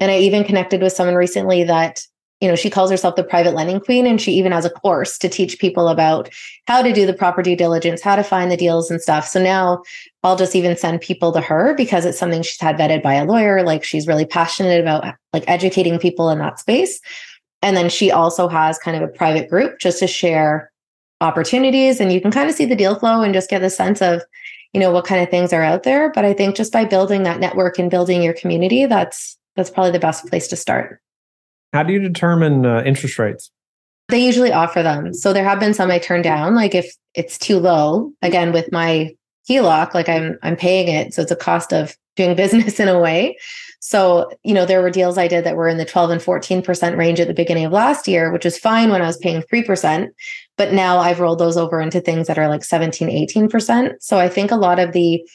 And 0.01 0.11
I 0.11 0.19
even 0.19 0.45
connected 0.45 0.81
with 0.81 0.95
someone 0.95 1.15
recently 1.15 1.65
that 1.65 2.07
you 2.43 2.49
know, 2.49 2.57
she 2.57 2.69
calls 2.69 2.91
herself 2.91 3.15
the 3.15 3.23
private 3.23 3.55
lending 3.55 3.79
queen, 3.79 4.05
and 4.05 4.21
she 4.21 4.33
even 4.33 4.51
has 4.51 4.65
a 4.65 4.71
course 4.71 5.17
to 5.19 5.29
teach 5.29 5.61
people 5.61 5.87
about 5.87 6.29
how 6.67 6.83
to 6.83 6.93
do 6.93 7.07
the 7.07 7.13
proper 7.13 7.41
due 7.41 7.55
diligence, 7.55 8.03
how 8.03 8.17
to 8.17 8.25
find 8.25 8.51
the 8.51 8.57
deals 8.57 8.91
and 8.91 9.01
stuff. 9.01 9.29
So 9.29 9.41
now 9.41 9.85
I'll 10.25 10.35
just 10.35 10.57
even 10.57 10.77
send 10.77 11.01
people 11.01 11.31
to 11.33 11.41
her 11.41 11.73
because 11.75 12.05
it's 12.05 12.19
something 12.19 12.43
she's 12.43 12.61
had 12.61 12.77
vetted 12.77 13.01
by 13.01 13.15
a 13.15 13.25
lawyer. 13.25 13.63
Like 13.63 13.85
she's 13.85 14.09
really 14.09 14.27
passionate 14.27 14.81
about 14.81 15.15
like 15.33 15.45
educating 15.47 16.01
people 16.01 16.31
in 16.31 16.41
that 16.41 16.59
space. 16.59 17.01
And 17.63 17.77
then 17.77 17.89
she 17.89 18.11
also 18.11 18.49
has 18.49 18.77
kind 18.77 18.97
of 18.97 19.09
a 19.09 19.13
private 19.13 19.49
group 19.49 19.79
just 19.79 20.01
to 20.01 20.09
share 20.09 20.73
opportunities. 21.21 22.01
And 22.01 22.13
you 22.13 22.21
can 22.21 22.33
kind 22.33 22.51
of 22.51 22.57
see 22.57 22.65
the 22.65 22.75
deal 22.75 22.97
flow 22.97 23.23
and 23.23 23.33
just 23.33 23.51
get 23.51 23.61
the 23.61 23.71
sense 23.71 24.03
of, 24.03 24.21
you 24.73 24.81
know, 24.81 24.91
what 24.91 25.05
kind 25.05 25.23
of 25.23 25.31
things 25.31 25.53
are 25.53 25.63
out 25.63 25.85
there. 25.85 26.11
But 26.11 26.25
I 26.25 26.33
think 26.33 26.57
just 26.57 26.73
by 26.73 26.87
building 26.87 27.23
that 27.23 27.39
network 27.39 27.79
and 27.79 27.89
building 27.89 28.21
your 28.21 28.35
community, 28.35 28.87
that's 28.87 29.39
that's 29.55 29.71
probably 29.71 29.93
the 29.93 30.01
best 30.01 30.27
place 30.27 30.49
to 30.49 30.57
start. 30.57 31.02
How 31.73 31.83
do 31.83 31.93
you 31.93 32.01
determine 32.01 32.67
uh, 32.67 32.83
interest 32.85 33.19
rates? 33.19 33.51
They 34.09 34.25
usually 34.25 34.53
offer 34.53 34.83
them. 34.83 35.15
So 35.15 35.33
there 35.33 35.45
have 35.45 35.61
been 35.61 35.75
some 35.75 35.91
I 35.91 35.99
turned 35.99 36.25
down. 36.25 36.55
Like 36.55 36.75
if 36.75 36.95
it's 37.15 37.39
too 37.39 37.59
low, 37.59 38.13
again 38.21 38.53
with 38.53 38.71
my 38.71 39.15
HELOC, 39.49 39.95
like 39.95 40.09
I'm 40.09 40.39
I'm 40.43 40.57
paying 40.57 40.89
it, 40.89 41.15
so 41.15 41.23
it's 41.23 41.31
a 41.31 41.37
cost 41.37 41.73
of 41.73 41.97
doing 42.17 42.37
business 42.37 42.79
in 42.79 42.89
a 42.89 43.01
way. 43.01 43.37
So 43.81 44.31
you 44.45 44.55
know 44.55 44.67
there 44.67 44.83
were 44.83 44.91
deals 44.91 45.19
I 45.19 45.29
did 45.29 45.45
that 45.45 45.57
were 45.57 45.69
in 45.69 45.79
the 45.79 45.85
12 45.85 46.11
and 46.11 46.23
14 46.23 46.63
percent 46.63 46.97
range 46.97 47.21
at 47.21 47.29
the 47.29 47.35
beginning 47.35 47.65
of 47.65 47.73
last 47.73 48.07
year, 48.07 48.31
which 48.33 48.45
was 48.45 48.59
fine 48.59 48.91
when 48.91 49.03
I 49.03 49.07
was 49.07 49.17
paying 49.17 49.43
three 49.43 49.65
percent. 49.65 50.13
But 50.59 50.73
now 50.73 50.99
I've 50.99 51.21
rolled 51.21 51.39
those 51.39 51.57
over 51.57 51.81
into 51.81 52.01
things 52.01 52.27
that 52.27 52.39
are 52.39 52.49
like 52.49 52.65
17, 52.65 53.09
18 53.09 53.49
percent. 53.49 54.03
So 54.03 54.19
I 54.19 54.29
think 54.29 54.51
a 54.51 54.57
lot 54.57 54.79
of 54.79 54.93
the 54.93 55.27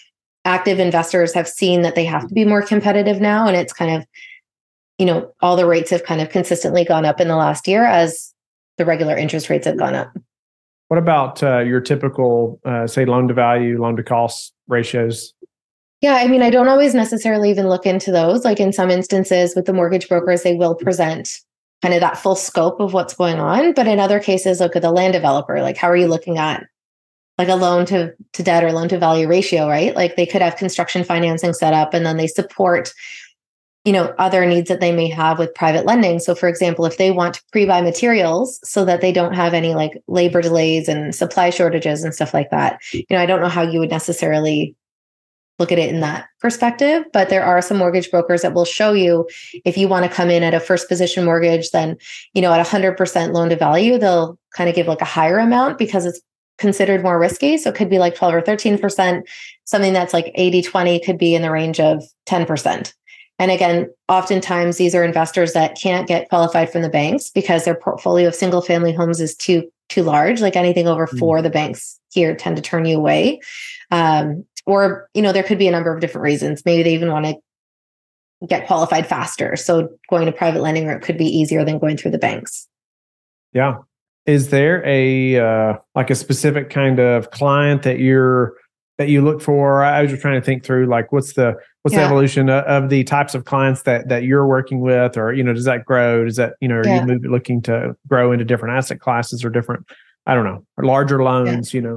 active 0.46 0.79
investors 0.79 1.34
have 1.34 1.48
seen 1.48 1.82
that 1.82 1.96
they 1.96 2.06
have 2.06 2.27
to 2.27 2.34
be 2.34 2.46
more 2.46 2.62
competitive 2.62 3.20
now, 3.20 3.48
and 3.48 3.58
it's 3.58 3.74
kind 3.74 3.96
of 3.96 4.08
you 4.98 5.06
know, 5.06 5.32
all 5.42 5.56
the 5.56 5.68
rates 5.68 5.89
have 5.92 6.04
kind 6.04 6.22
of 6.22 6.30
consistently 6.30 6.84
gone 6.84 7.06
up 7.06 7.22
in 7.22 7.27
the 7.27 7.36
last 7.36 7.68
year 7.68 7.86
as 7.86 8.34
the 8.77 8.86
regular 8.86 9.16
interest 9.16 9.50
rates 9.50 9.66
have 9.66 9.77
gone 9.77 9.96
up. 9.96 10.16
What 10.88 10.98
about 10.98 11.44
uh, 11.44 11.60
your 11.60 11.82
typical, 11.82 12.60
uh, 12.66 12.88
say, 12.88 13.06
loan 13.06 13.27
to 13.27 13.34
value, 13.34 13.82
loan 13.82 13.96
to 13.98 14.04
cost 14.04 14.54
ratios? 14.68 15.34
Yeah, 16.01 16.16
I 16.16 16.27
mean, 16.27 16.42
I 16.42 16.50
don't 16.50 16.70
always 16.70 16.94
necessarily 16.94 17.50
even 17.50 17.68
look 17.68 17.86
into 17.86 18.12
those. 18.12 18.46
Like 18.46 18.60
in 18.60 18.72
some 18.72 18.89
instances 18.89 19.56
with 19.56 19.66
the 19.66 19.74
mortgage 19.74 20.08
brokers, 20.08 20.44
they 20.44 20.56
will 20.56 20.75
present 20.75 21.30
kind 21.82 21.94
of 21.94 22.00
that 22.01 22.18
full 22.18 22.36
scope 22.36 22.80
of 22.80 22.94
what's 22.94 23.16
going 23.16 23.39
on. 23.39 23.74
But 23.74 23.88
in 23.88 24.00
other 24.00 24.20
cases, 24.20 24.60
look 24.60 24.75
at 24.75 24.82
the 24.82 24.92
land 24.92 25.13
developer. 25.13 25.62
Like, 25.62 25.77
how 25.77 25.89
are 25.89 25.98
you 25.98 26.08
looking 26.08 26.38
at 26.38 26.66
like 27.38 27.50
a 27.50 27.56
loan 27.56 27.86
to, 27.88 28.13
to 28.34 28.44
debt 28.44 28.63
or 28.63 28.72
loan 28.72 28.89
to 28.89 28.98
value 28.98 29.27
ratio, 29.27 29.68
right? 29.68 29.96
Like 29.96 30.16
they 30.16 30.25
could 30.25 30.42
have 30.42 30.56
construction 30.56 31.04
financing 31.04 31.54
set 31.54 31.74
up 31.74 31.94
and 31.94 32.06
then 32.06 32.18
they 32.18 32.27
support 32.27 32.92
you 33.88 33.94
know 33.94 34.13
other 34.17 34.46
needs 34.46 34.67
that 34.67 34.82
they 34.82 34.91
may 34.91 35.10
have 35.10 35.39
with 35.39 35.56
private 35.56 35.86
lending. 35.86 36.20
So 36.20 36.36
for 36.36 36.50
example 36.50 36.86
if 36.86 36.98
they 36.98 37.10
want 37.12 37.36
to 37.36 37.44
pre-buy 37.51 37.82
materials 37.82 38.60
so 38.63 38.84
that 38.84 39.00
they 39.00 39.13
don't 39.13 39.34
have 39.34 39.53
any 39.53 39.74
like 39.75 39.94
labor 40.08 40.41
delays 40.41 40.89
and 40.89 41.15
supply 41.15 41.50
shortages 41.50 42.03
and 42.03 42.13
stuff 42.13 42.34
like 42.34 42.50
that 42.51 42.82
mm. 42.91 43.06
you 43.10 43.15
know 43.15 43.20
i 43.20 43.25
don't 43.25 43.41
know 43.41 43.48
how 43.48 43.62
you 43.62 43.79
would 43.79 43.89
necessarily 43.89 44.75
look 45.60 45.72
at 45.72 45.79
it 45.79 45.89
in 45.89 46.01
that 46.01 46.27
perspective 46.39 47.03
but 47.13 47.29
there 47.29 47.44
are 47.44 47.61
some 47.61 47.77
mortgage 47.77 48.11
brokers 48.11 48.42
that 48.42 48.53
will 48.53 48.66
show 48.66 48.94
you 48.94 49.27
if 49.66 49.77
you 49.77 49.88
want 49.88 50.05
to 50.05 50.11
come 50.11 50.29
in 50.29 50.44
at 50.44 50.53
a 50.53 50.59
first 50.59 50.88
position 50.88 51.25
mortgage 51.25 51.72
then 51.72 51.98
you 52.33 52.42
know 52.42 52.53
at 52.53 52.66
100% 52.66 53.33
loan 53.33 53.50
to 53.50 53.55
value 53.55 53.98
they'll 53.98 54.38
kind 54.53 54.70
of 54.70 54.75
give 54.75 54.88
like 54.88 55.01
a 55.01 55.05
higher 55.05 55.40
amount 55.40 55.77
because 55.77 56.05
it's 56.05 56.22
considered 56.57 57.03
more 57.03 57.20
risky. 57.20 57.55
So 57.55 57.70
it 57.70 57.75
could 57.75 57.88
be 57.88 58.00
like 58.00 58.16
12 58.16 58.33
or 58.33 58.42
13% 58.42 59.22
something 59.66 59.94
that's 59.94 60.11
like 60.11 60.31
80 60.33 60.64
20 60.64 61.00
could 61.01 61.20
be 61.20 61.35
in 61.35 61.44
the 61.44 61.51
range 61.51 61.79
of 61.79 62.03
10% 62.25 62.94
and 63.39 63.51
again, 63.51 63.91
oftentimes 64.09 64.77
these 64.77 64.95
are 64.95 65.03
investors 65.03 65.53
that 65.53 65.77
can't 65.79 66.07
get 66.07 66.29
qualified 66.29 66.71
from 66.71 66.81
the 66.81 66.89
banks 66.89 67.29
because 67.29 67.65
their 67.65 67.75
portfolio 67.75 68.27
of 68.27 68.35
single 68.35 68.61
family 68.61 68.93
homes 68.93 69.21
is 69.21 69.35
too 69.35 69.69
too 69.89 70.03
large. 70.03 70.41
Like 70.41 70.55
anything 70.55 70.87
over 70.87 71.07
mm. 71.07 71.19
four, 71.19 71.41
the 71.41 71.50
banks 71.50 72.00
here 72.11 72.35
tend 72.35 72.55
to 72.57 72.61
turn 72.61 72.85
you 72.85 72.97
away. 72.97 73.39
Um, 73.91 74.45
or 74.65 75.07
you 75.13 75.21
know, 75.21 75.31
there 75.31 75.43
could 75.43 75.59
be 75.59 75.67
a 75.67 75.71
number 75.71 75.93
of 75.93 76.01
different 76.01 76.23
reasons. 76.23 76.63
Maybe 76.65 76.83
they 76.83 76.93
even 76.93 77.11
want 77.11 77.25
to 77.25 77.35
get 78.47 78.67
qualified 78.67 79.07
faster. 79.07 79.55
So 79.55 79.89
going 80.09 80.25
to 80.25 80.31
private 80.31 80.61
lending 80.61 80.87
route 80.87 81.01
could 81.01 81.17
be 81.17 81.25
easier 81.25 81.63
than 81.63 81.79
going 81.79 81.97
through 81.97 82.11
the 82.11 82.17
banks. 82.17 82.67
Yeah. 83.53 83.77
Is 84.25 84.50
there 84.50 84.85
a 84.85 85.37
uh, 85.39 85.77
like 85.95 86.09
a 86.09 86.15
specific 86.15 86.69
kind 86.69 87.00
of 87.00 87.31
client 87.31 87.83
that 87.83 88.00
you're 88.00 88.55
that 88.98 89.10
you 89.10 89.22
look 89.22 89.42
for? 89.42 89.83
I 89.83 90.01
was 90.01 90.12
just 90.12 90.22
trying 90.22 90.40
to 90.40 90.46
think 90.46 90.64
through 90.64 90.88
like 90.88 91.12
what's 91.12 91.33
the 91.33 91.55
what's 91.81 91.94
yeah. 91.94 92.01
the 92.01 92.05
evolution 92.05 92.50
of 92.50 92.90
the 92.90 93.03
types 93.03 93.36
of 93.36 93.46
clients 93.46 93.83
that 93.83 94.10
that 94.10 94.24
you're 94.24 94.48
working 94.48 94.81
with, 94.81 95.18
or 95.18 95.33
you 95.33 95.44
know, 95.44 95.53
does 95.53 95.66
that 95.66 95.86
grow? 95.86 96.25
Does 96.25 96.36
that 96.38 96.53
you 96.62 96.68
know, 96.68 96.75
are 96.75 96.86
yeah. 96.86 97.05
you 97.05 97.20
looking 97.20 97.62
to 97.64 97.96
grow 98.07 98.31
into 98.31 98.46
different 98.46 98.75
asset 98.75 99.00
classes 99.00 99.46
or 99.46 99.50
different, 99.50 99.86
I 100.25 100.36
don't 100.36 100.46
know, 100.46 100.66
larger 100.81 101.24
loans? 101.24 101.74
Yeah. 101.74 101.81
You 101.81 101.88
know. 101.88 101.96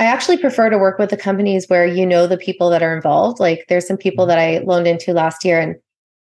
I 0.00 0.04
actually 0.04 0.36
prefer 0.36 0.68
to 0.68 0.76
work 0.76 0.98
with 0.98 1.10
the 1.10 1.16
companies 1.16 1.66
where 1.68 1.86
you 1.86 2.04
know 2.04 2.26
the 2.26 2.36
people 2.36 2.68
that 2.70 2.82
are 2.82 2.94
involved. 2.94 3.40
Like 3.40 3.64
there's 3.68 3.86
some 3.86 3.96
people 3.96 4.24
mm-hmm. 4.24 4.30
that 4.30 4.38
I 4.38 4.58
loaned 4.58 4.86
into 4.86 5.12
last 5.12 5.44
year 5.44 5.60
and 5.60 5.76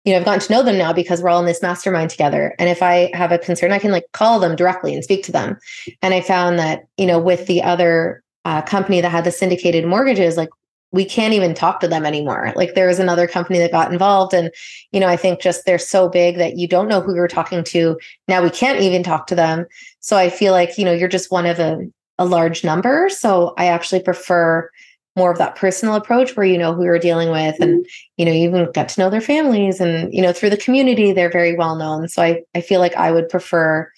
you 0.08 0.14
know, 0.14 0.20
I've 0.20 0.26
gotten 0.26 0.40
to 0.40 0.54
know 0.54 0.64
them 0.64 0.78
now 0.78 0.94
because 0.94 1.22
we're 1.22 1.28
all 1.28 1.42
in 1.42 1.46
this 1.46 1.62
mastermind 1.62 2.10
together. 2.10 2.56
And 2.60 2.70
if 2.70 2.82
I 2.82 3.12
have 3.14 3.34
a 3.34 3.38
concern, 3.38 3.74
I 3.74 3.80
can 3.80 3.92
like 3.92 4.06
call 4.14 4.40
them 4.40 4.56
directly 4.56 4.94
and 4.94 5.04
speak 5.04 5.26
to 5.26 5.34
them. 5.34 5.58
And 6.02 6.14
I 6.14 6.22
found 6.22 6.58
that, 6.60 6.88
you 6.96 7.06
know, 7.06 7.20
with 7.20 7.46
the 7.48 7.62
other 7.62 8.24
uh, 8.48 8.62
company 8.62 9.02
that 9.02 9.10
had 9.10 9.26
the 9.26 9.32
syndicated 9.32 9.86
mortgages, 9.86 10.38
like 10.38 10.48
we 10.94 11.04
can't 11.04 11.34
even 11.34 11.54
talk 11.54 11.82
to 11.82 11.88
them 11.88 12.06
anymore. 12.06 12.54
Like 12.56 12.76
there 12.76 12.88
was 12.88 12.98
another 12.98 13.28
company 13.28 13.60
that 13.60 13.74
got 13.74 13.92
involved. 13.92 14.34
And, 14.34 14.52
you 14.94 15.02
know, 15.02 15.08
I 15.08 15.18
think 15.18 15.42
just 15.42 15.66
they're 15.66 15.78
so 15.78 16.08
big 16.08 16.38
that 16.38 16.58
you 16.58 16.66
don't 16.66 16.88
know 16.88 17.02
who 17.02 17.14
you're 17.14 17.28
talking 17.28 17.62
to. 17.66 18.00
Now 18.30 18.42
we 18.42 18.50
can't 18.50 18.80
even 18.80 19.04
talk 19.04 19.28
to 19.28 19.36
them. 19.36 19.66
So 20.00 20.16
I 20.16 20.30
feel 20.30 20.54
like, 20.54 20.78
you 20.78 20.86
know, 20.86 20.94
you're 20.94 21.10
just 21.10 21.30
one 21.30 21.46
of 21.46 21.60
a, 21.60 21.86
a 22.20 22.26
large 22.26 22.64
number. 22.64 23.10
So 23.10 23.54
I 23.58 23.66
actually 23.66 24.02
prefer 24.02 24.72
more 25.18 25.30
of 25.30 25.40
that 25.40 25.58
personal 25.58 25.96
approach 25.96 26.38
where 26.38 26.46
you 26.46 26.58
know 26.58 26.74
who 26.74 26.86
you're 26.86 27.00
dealing 27.00 27.32
with 27.32 27.60
and 27.60 27.86
you 28.18 28.26
know 28.26 28.32
you 28.32 28.48
even 28.48 28.72
get 28.72 28.88
to 28.88 29.02
know 29.02 29.10
their 29.10 29.20
families 29.20 29.82
and 29.82 30.14
you 30.14 30.22
know 30.22 30.32
through 30.32 30.52
the 30.52 30.56
community 30.56 31.12
they're 31.12 31.32
very 31.32 31.56
well 31.56 31.76
known 31.76 32.08
so 32.08 32.22
i 32.22 32.44
i 32.54 32.62
feel 32.62 32.80
like 32.80 32.96
i 32.96 33.12
would 33.12 33.28
prefer 33.28 33.92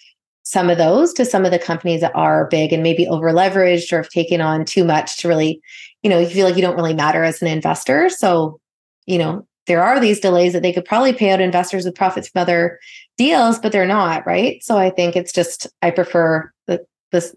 some 0.50 0.72
of 0.72 0.80
those 0.80 1.14
to 1.14 1.24
some 1.24 1.46
of 1.46 1.52
the 1.52 1.60
companies 1.60 2.02
that 2.02 2.16
are 2.16 2.48
big 2.48 2.74
and 2.74 2.82
maybe 2.82 3.08
over 3.08 3.32
leveraged 3.32 3.94
or 3.94 3.98
have 3.98 4.10
taken 4.10 4.42
on 4.42 4.66
too 4.66 4.84
much 4.84 5.18
to 5.18 5.28
really, 5.28 5.62
you 6.02 6.10
know, 6.10 6.18
you 6.18 6.28
feel 6.28 6.48
like 6.48 6.56
you 6.56 6.62
don't 6.64 6.76
really 6.76 6.96
matter 6.96 7.24
as 7.24 7.40
an 7.40 7.48
investor. 7.48 8.10
So, 8.10 8.60
you 9.06 9.20
know, 9.20 9.46
there 9.68 9.84
are 9.84 10.00
these 10.00 10.20
delays 10.20 10.54
that 10.54 10.64
they 10.64 10.74
could 10.74 10.86
probably 10.86 11.14
pay 11.14 11.30
out 11.30 11.40
investors 11.40 11.86
with 11.86 11.94
profits 11.94 12.30
from 12.30 12.42
other 12.42 12.80
deals, 13.16 13.60
but 13.60 13.72
they're 13.72 13.86
not, 13.86 14.26
right? 14.26 14.64
So 14.64 14.76
I 14.76 14.90
think 14.90 15.16
it's 15.16 15.32
just 15.32 15.68
I 15.84 15.92
prefer 15.92 16.52
the 16.66 16.84
this 17.12 17.36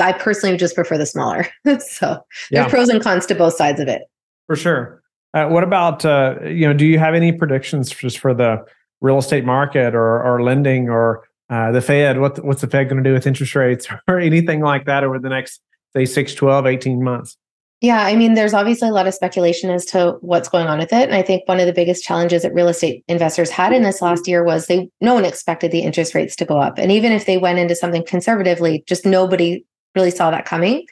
I 0.00 0.12
personally 0.12 0.56
just 0.56 0.74
prefer 0.74 0.98
the 0.98 1.06
smaller. 1.06 1.46
so 1.78 2.18
yeah. 2.50 2.64
are 2.64 2.68
pros 2.68 2.88
and 2.88 3.00
cons 3.00 3.26
to 3.26 3.36
both 3.36 3.54
sides 3.54 3.78
of 3.78 3.86
it. 3.86 4.02
For 4.48 4.56
sure. 4.56 5.04
Uh, 5.34 5.46
what 5.46 5.62
about 5.62 6.04
uh, 6.04 6.34
you 6.42 6.66
know? 6.66 6.72
Do 6.72 6.84
you 6.84 6.98
have 6.98 7.14
any 7.14 7.30
predictions 7.30 7.90
just 7.90 8.18
for 8.18 8.34
the 8.34 8.64
real 9.00 9.18
estate 9.18 9.44
market 9.44 9.94
or 9.94 10.20
or 10.20 10.42
lending 10.42 10.88
or 10.88 11.22
uh, 11.50 11.72
the 11.72 11.80
Fed, 11.80 12.20
what, 12.20 12.44
what's 12.44 12.60
the 12.60 12.66
Fed 12.66 12.88
going 12.88 13.02
to 13.02 13.08
do 13.08 13.14
with 13.14 13.26
interest 13.26 13.54
rates 13.54 13.86
or 14.08 14.18
anything 14.18 14.60
like 14.60 14.86
that 14.86 15.04
over 15.04 15.18
the 15.18 15.28
next, 15.28 15.60
say, 15.94 16.04
6, 16.04 16.34
12, 16.34 16.66
18 16.66 17.02
months? 17.02 17.36
Yeah, 17.80 18.00
I 18.00 18.16
mean, 18.16 18.34
there's 18.34 18.54
obviously 18.54 18.88
a 18.88 18.92
lot 18.92 19.06
of 19.06 19.14
speculation 19.14 19.70
as 19.70 19.84
to 19.86 20.16
what's 20.20 20.48
going 20.48 20.66
on 20.66 20.78
with 20.78 20.92
it. 20.92 21.08
And 21.08 21.14
I 21.14 21.22
think 21.22 21.46
one 21.46 21.60
of 21.60 21.66
the 21.66 21.72
biggest 21.72 22.02
challenges 22.02 22.42
that 22.42 22.52
real 22.52 22.66
estate 22.66 23.04
investors 23.06 23.50
had 23.50 23.72
in 23.72 23.84
this 23.84 24.02
last 24.02 24.26
year 24.26 24.42
was 24.42 24.66
they 24.66 24.90
no 25.00 25.14
one 25.14 25.24
expected 25.24 25.70
the 25.70 25.82
interest 25.82 26.12
rates 26.12 26.34
to 26.36 26.44
go 26.44 26.58
up. 26.58 26.76
And 26.76 26.90
even 26.90 27.12
if 27.12 27.24
they 27.24 27.38
went 27.38 27.60
into 27.60 27.76
something 27.76 28.04
conservatively, 28.04 28.82
just 28.88 29.06
nobody 29.06 29.64
really 29.94 30.10
saw 30.10 30.30
that 30.30 30.44
coming. 30.44 30.86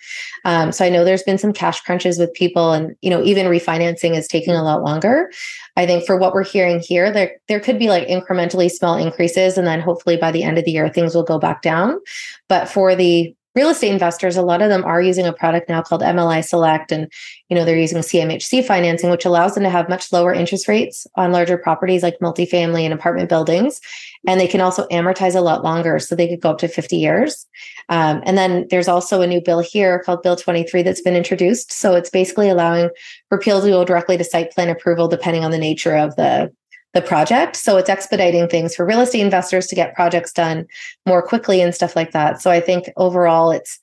Um, 0.45 0.73
so 0.73 0.85
I 0.85 0.89
know 0.89 1.05
there's 1.05 1.23
been 1.23 1.39
some 1.39 1.53
cash 1.53 1.81
crunches 1.83 2.19
with 2.19 2.33
people, 2.35 2.73
and 2.73 2.97
you 3.03 3.11
know 3.11 3.23
even 3.23 3.47
refinancing 3.47 4.17
is 4.17 4.27
taking 4.27 4.55
a 4.55 4.63
lot 4.63 4.83
longer. 4.83 5.31
I 5.77 5.87
think 5.87 6.07
for 6.07 6.17
what 6.17 6.33
we're 6.33 6.45
hearing 6.45 6.81
here, 6.81 7.13
there 7.13 7.37
there 7.49 7.61
could 7.61 7.79
be 7.79 7.89
like 7.89 8.09
incrementally 8.09 8.71
small 8.71 8.97
increases, 8.97 9.59
and 9.59 9.67
then 9.67 9.81
hopefully 9.81 10.17
by 10.17 10.33
the 10.33 10.43
end 10.43 10.59
of 10.59 10.65
the 10.65 10.73
year 10.73 10.89
things 10.89 11.15
will 11.15 11.23
go 11.23 11.39
back 11.39 11.63
down. 11.63 12.01
But 12.49 12.69
for 12.69 12.97
the 12.97 13.36
real 13.57 13.71
estate 13.71 13.91
investors, 13.91 14.37
a 14.37 14.43
lot 14.43 14.61
of 14.61 14.69
them 14.69 14.85
are 14.85 15.01
using 15.01 15.27
a 15.27 15.33
product 15.33 15.69
now 15.69 15.83
called 15.83 16.03
MLI 16.03 16.45
Select, 16.45 16.93
and 16.93 17.11
you 17.49 17.57
know 17.57 17.65
they're 17.65 17.79
using 17.79 17.99
CMHC 17.99 18.65
financing, 18.65 19.11
which 19.11 19.25
allows 19.25 19.55
them 19.55 19.65
to 19.65 19.71
have 19.71 19.89
much 19.89 20.13
lower 20.13 20.33
interest 20.33 20.69
rates 20.69 21.07
on 21.17 21.33
larger 21.33 21.57
properties 21.57 22.03
like 22.03 22.19
multifamily 22.19 22.83
and 22.83 22.93
apartment 22.93 23.31
buildings, 23.31 23.81
and 24.29 24.39
they 24.39 24.47
can 24.47 24.61
also 24.61 24.87
amortize 24.89 25.35
a 25.35 25.41
lot 25.41 25.65
longer, 25.65 25.99
so 25.99 26.15
they 26.15 26.29
could 26.29 26.43
go 26.43 26.51
up 26.51 26.59
to 26.59 26.69
50 26.69 26.97
years. 26.97 27.47
Um, 27.89 28.23
and 28.27 28.37
then 28.37 28.67
there's 28.69 28.89
also 28.89 29.23
a 29.23 29.27
new 29.27 29.41
bill 29.41 29.61
here 29.61 30.03
called 30.05 30.23
Bill 30.23 30.37
23 30.37 30.83
that's 30.83 31.01
been 31.01 31.17
introduced, 31.17 31.73
so 31.73 31.95
it's 31.95 32.11
basically 32.11 32.51
allowing 32.51 32.91
for 33.29 33.39
appeal 33.39 33.63
to 33.63 33.69
go 33.69 33.85
directly 33.85 34.19
to 34.19 34.25
site 34.25 34.53
plan 34.53 34.69
approval 34.69 35.09
depending 35.09 35.45
on 35.45 35.51
the 35.51 35.59
nature 35.59 35.97
of 35.97 36.15
the 36.17 36.53
the 36.97 37.03
project. 37.03 37.57
So 37.57 37.77
it's 37.77 37.91
expediting 37.91 38.49
things 38.49 38.75
for 38.75 38.87
real 38.87 39.01
estate 39.01 39.21
investors 39.21 39.67
to 39.67 39.75
get 39.75 39.95
projects 39.95 40.33
done 40.33 40.67
more 41.05 41.21
quickly 41.21 41.61
and 41.61 41.75
stuff 41.75 41.95
like 41.95 42.13
that. 42.13 42.41
So 42.41 42.51
I 42.51 42.59
think 42.59 42.91
overall 42.97 43.51
it's 43.51 43.79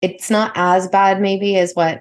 it's 0.00 0.30
not 0.30 0.52
as 0.54 0.88
bad 0.88 1.20
maybe 1.20 1.56
as 1.58 1.74
what 1.74 2.00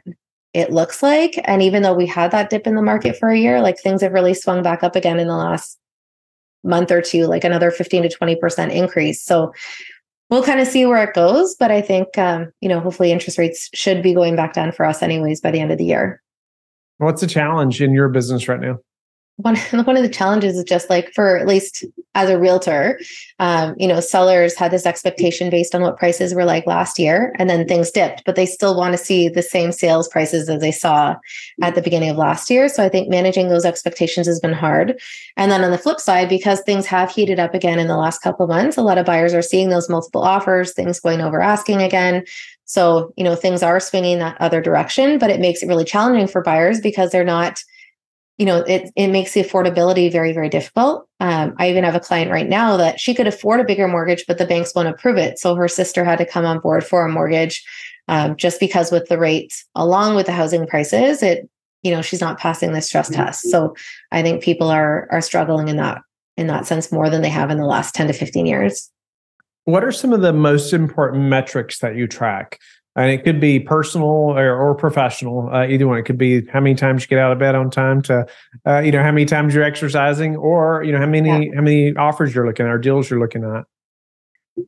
it 0.54 0.72
looks 0.72 1.04
like. 1.04 1.40
And 1.44 1.62
even 1.62 1.84
though 1.84 1.94
we 1.94 2.06
had 2.06 2.32
that 2.32 2.50
dip 2.50 2.66
in 2.68 2.76
the 2.76 2.82
market 2.82 3.18
for 3.18 3.30
a 3.30 3.38
year, 3.38 3.60
like 3.60 3.78
things 3.78 4.02
have 4.02 4.14
really 4.14 4.34
swung 4.34 4.64
back 4.64 4.82
up 4.82 4.96
again 4.96 5.20
in 5.20 5.28
the 5.28 5.36
last 5.36 5.78
month 6.64 6.90
or 6.90 7.02
two, 7.02 7.26
like 7.26 7.44
another 7.44 7.70
15 7.70 8.04
to 8.04 8.10
20% 8.10 8.72
increase. 8.72 9.22
So 9.22 9.54
we'll 10.30 10.44
kind 10.44 10.62
of 10.62 10.68
see 10.68 10.86
where 10.86 11.04
it 11.04 11.14
goes. 11.14 11.56
But 11.60 11.72
I 11.72 11.82
think, 11.82 12.18
um, 12.18 12.54
you 12.62 12.70
know, 12.70 12.80
hopefully 12.80 13.12
interest 13.12 13.38
rates 13.38 13.70
should 13.74 14.02
be 14.02 14.14
going 14.14 14.38
back 14.38 14.54
down 14.54 14.72
for 14.72 14.86
us 14.86 15.04
anyways 15.04 15.42
by 15.42 15.52
the 15.52 15.60
end 15.60 15.74
of 15.74 15.78
the 15.78 15.86
year. 15.86 16.22
What's 16.98 17.20
the 17.20 17.28
challenge 17.28 17.82
in 17.82 17.94
your 17.94 18.08
business 18.08 18.48
right 18.48 18.62
now? 18.62 18.80
One 19.38 19.58
one 19.72 19.98
of 19.98 20.04
the 20.04 20.10
challenges 20.10 20.58
is 20.58 20.64
just 20.64 20.90
like 20.90 21.14
for 21.14 21.38
at 21.38 21.48
least 21.48 21.84
as 22.14 22.30
a 22.30 22.40
realtor, 22.40 23.00
um, 23.40 23.76
you 23.78 23.88
know, 23.88 24.00
sellers 24.00 24.56
had 24.56 24.72
this 24.72 24.86
expectation 24.86 25.50
based 25.50 25.76
on 25.76 25.82
what 25.82 25.98
prices 25.98 26.34
were 26.34 26.46
like 26.46 26.66
last 26.66 26.98
year, 26.98 27.36
and 27.38 27.50
then 27.50 27.68
things 27.68 27.92
dipped, 27.92 28.24
but 28.26 28.36
they 28.36 28.46
still 28.46 28.78
want 28.78 28.94
to 28.94 29.04
see 29.04 29.28
the 29.28 29.42
same 29.42 29.72
sales 29.72 30.08
prices 30.08 30.50
as 30.50 30.62
they 30.62 30.72
saw 30.72 31.16
at 31.62 31.76
the 31.76 31.82
beginning 31.82 32.10
of 32.10 32.18
last 32.18 32.50
year. 32.50 32.70
So 32.70 32.84
I 32.84 32.90
think 32.90 33.10
managing 33.10 33.50
those 33.50 33.66
expectations 33.66 34.28
has 34.28 34.40
been 34.40 34.54
hard. 34.54 35.00
And 35.36 35.52
then 35.52 35.64
on 35.64 35.72
the 35.72 35.78
flip 35.78 36.00
side, 36.00 36.30
because 36.30 36.62
things 36.62 36.86
have 36.86 37.12
heated 37.12 37.40
up 37.40 37.54
again 37.54 37.80
in 37.80 37.88
the 37.88 37.98
last 37.98 38.22
couple 38.22 38.46
of 38.46 38.50
months, 38.50 38.78
a 38.78 38.82
lot 38.82 38.98
of 38.98 39.06
buyers 39.06 39.34
are 39.34 39.42
seeing 39.42 39.70
those 39.70 39.90
multiple 39.90 40.22
offers, 40.22 40.72
things 40.72 41.02
going 41.02 41.20
over 41.20 41.42
asking 41.42 41.82
again. 41.82 42.24
So 42.64 43.14
you 43.18 43.26
know, 43.26 43.36
things 43.36 43.62
are 43.62 43.82
swinging 43.82 44.20
that 44.20 44.40
other 44.40 44.62
direction, 44.62 45.20
but 45.20 45.30
it 45.30 45.42
makes 45.42 45.62
it 45.62 45.68
really 45.68 45.86
challenging 45.86 46.28
for 46.28 46.42
buyers 46.42 46.80
because 46.80 47.12
they're 47.12 47.26
not 47.26 47.62
you 48.38 48.46
know 48.46 48.58
it 48.60 48.92
it 48.96 49.08
makes 49.08 49.34
the 49.34 49.42
affordability 49.42 50.12
very 50.12 50.34
very 50.34 50.50
difficult. 50.50 51.08
Um, 51.20 51.56
i 51.58 51.70
even 51.70 51.84
have 51.84 51.96
a 51.96 52.00
client 52.00 52.32
right 52.32 52.48
now 52.48 52.78
that 52.78 53.00
she 53.00 53.14
could 53.14 53.28
afford 53.28 53.60
a 53.60 53.66
bigger 53.66 53.88
mortgage 53.88 54.26
but 54.28 54.38
the 54.38 54.46
banks 54.46 54.74
won't 54.76 54.88
approve 54.88 55.18
it. 55.18 55.40
So 55.40 55.56
her 55.56 55.68
sister 55.68 56.04
had 56.04 56.18
to 56.18 56.26
come 56.26 56.46
on 56.46 56.60
board 56.60 56.86
for 56.86 57.06
a 57.06 57.10
mortgage 57.10 57.64
um, 58.08 58.36
just 58.36 58.60
because 58.60 58.92
with 58.92 59.08
the 59.08 59.18
rates 59.18 59.66
along 59.76 60.16
with 60.16 60.26
the 60.26 60.32
housing 60.32 60.68
prices 60.68 61.24
it 61.24 61.50
you 61.84 61.92
know 61.92 62.02
she's 62.02 62.22
not 62.22 62.40
passing 62.40 62.74
the 62.74 62.82
stress 62.82 63.10
mm-hmm. 63.10 63.24
test. 63.24 63.50
So 63.50 63.76
i 64.12 64.22
think 64.22 64.44
people 64.44 64.70
are 64.70 65.08
are 65.12 65.22
struggling 65.22 65.68
in 65.68 65.78
that 65.78 66.02
in 66.38 66.48
that 66.48 66.66
sense 66.66 66.92
more 66.92 67.10
than 67.10 67.22
they 67.22 67.30
have 67.30 67.50
in 67.50 67.58
the 67.58 67.66
last 67.66 67.96
10 67.96 68.08
to 68.08 68.14
15 68.14 68.46
years. 68.46 68.92
What 69.64 69.84
are 69.84 69.92
some 69.92 70.14
of 70.14 70.22
the 70.22 70.34
most 70.34 70.74
important 70.74 71.24
metrics 71.24 71.80
that 71.80 71.96
you 71.96 72.08
track 72.08 72.60
and 72.96 73.12
it 73.12 73.24
could 73.24 73.42
be 73.42 73.60
personal 73.60 74.08
or, 74.08 74.56
or 74.56 74.74
professional 74.74 75.50
uh, 75.54 75.68
either 75.68 75.88
one. 75.88 75.98
It 75.98 76.04
could 76.04 76.18
be 76.18 76.46
how 76.48 76.62
many 76.62 76.76
times 76.76 77.04
you 77.04 77.08
get 77.08 77.20
out 77.20 77.32
of 77.32 77.40
bed 77.40 77.56
on 77.56 77.70
time 77.70 78.02
to 78.04 78.26
uh, 78.66 78.80
you 78.80 78.92
know 78.92 79.04
how 79.04 79.12
many 79.12 79.26
times 79.26 79.54
you're 79.54 79.64
exercising 79.64 80.36
or 80.36 80.84
you 80.84 80.92
know 80.92 81.00
how 81.00 81.06
many 81.06 81.48
yeah. 81.48 81.56
how 81.56 81.62
many 81.62 81.96
offers 81.96 82.34
you're 82.34 82.48
looking 82.48 82.66
at 82.66 82.72
or 82.72 82.78
deals 82.78 83.10
you're 83.10 83.20
looking 83.20 83.44
at. 83.44 83.66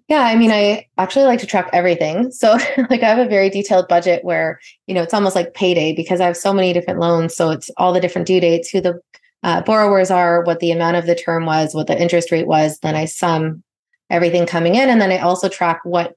Yeah 0.09 0.23
i 0.23 0.35
mean 0.35 0.51
i 0.51 0.85
actually 0.97 1.23
like 1.23 1.39
to 1.39 1.47
track 1.47 1.69
everything. 1.71 2.31
So 2.37 2.57
like 2.89 3.01
i 3.01 3.07
have 3.07 3.19
a 3.19 3.29
very 3.29 3.49
detailed 3.49 3.87
budget 3.87 4.23
where 4.25 4.59
you 4.85 4.93
know 4.93 5.03
it's 5.03 5.13
almost 5.13 5.35
like 5.35 5.53
payday 5.53 5.93
because 5.93 6.19
i 6.19 6.25
have 6.25 6.37
so 6.37 6.53
many 6.53 6.73
different 6.73 6.99
loans. 6.99 7.35
So 7.35 7.51
it's 7.51 7.71
all 7.77 7.93
the 7.93 8.01
different 8.01 8.27
due 8.27 8.41
dates 8.41 8.69
who 8.69 8.81
the 8.81 8.99
uh, 9.43 9.61
borrowers 9.61 10.11
are 10.11 10.43
what 10.43 10.59
the 10.59 10.71
amount 10.71 10.97
of 10.97 11.05
the 11.05 11.15
term 11.15 11.45
was 11.45 11.73
what 11.73 11.87
the 11.87 11.99
interest 11.99 12.31
rate 12.31 12.47
was. 12.47 12.79
Then 12.79 12.95
i 12.95 13.05
sum 13.05 13.63
everything 14.09 14.45
coming 14.45 14.75
in. 14.75 14.89
And 14.89 15.01
then 15.01 15.11
i 15.11 15.19
also 15.19 15.47
track 15.47 15.79
what 15.85 16.15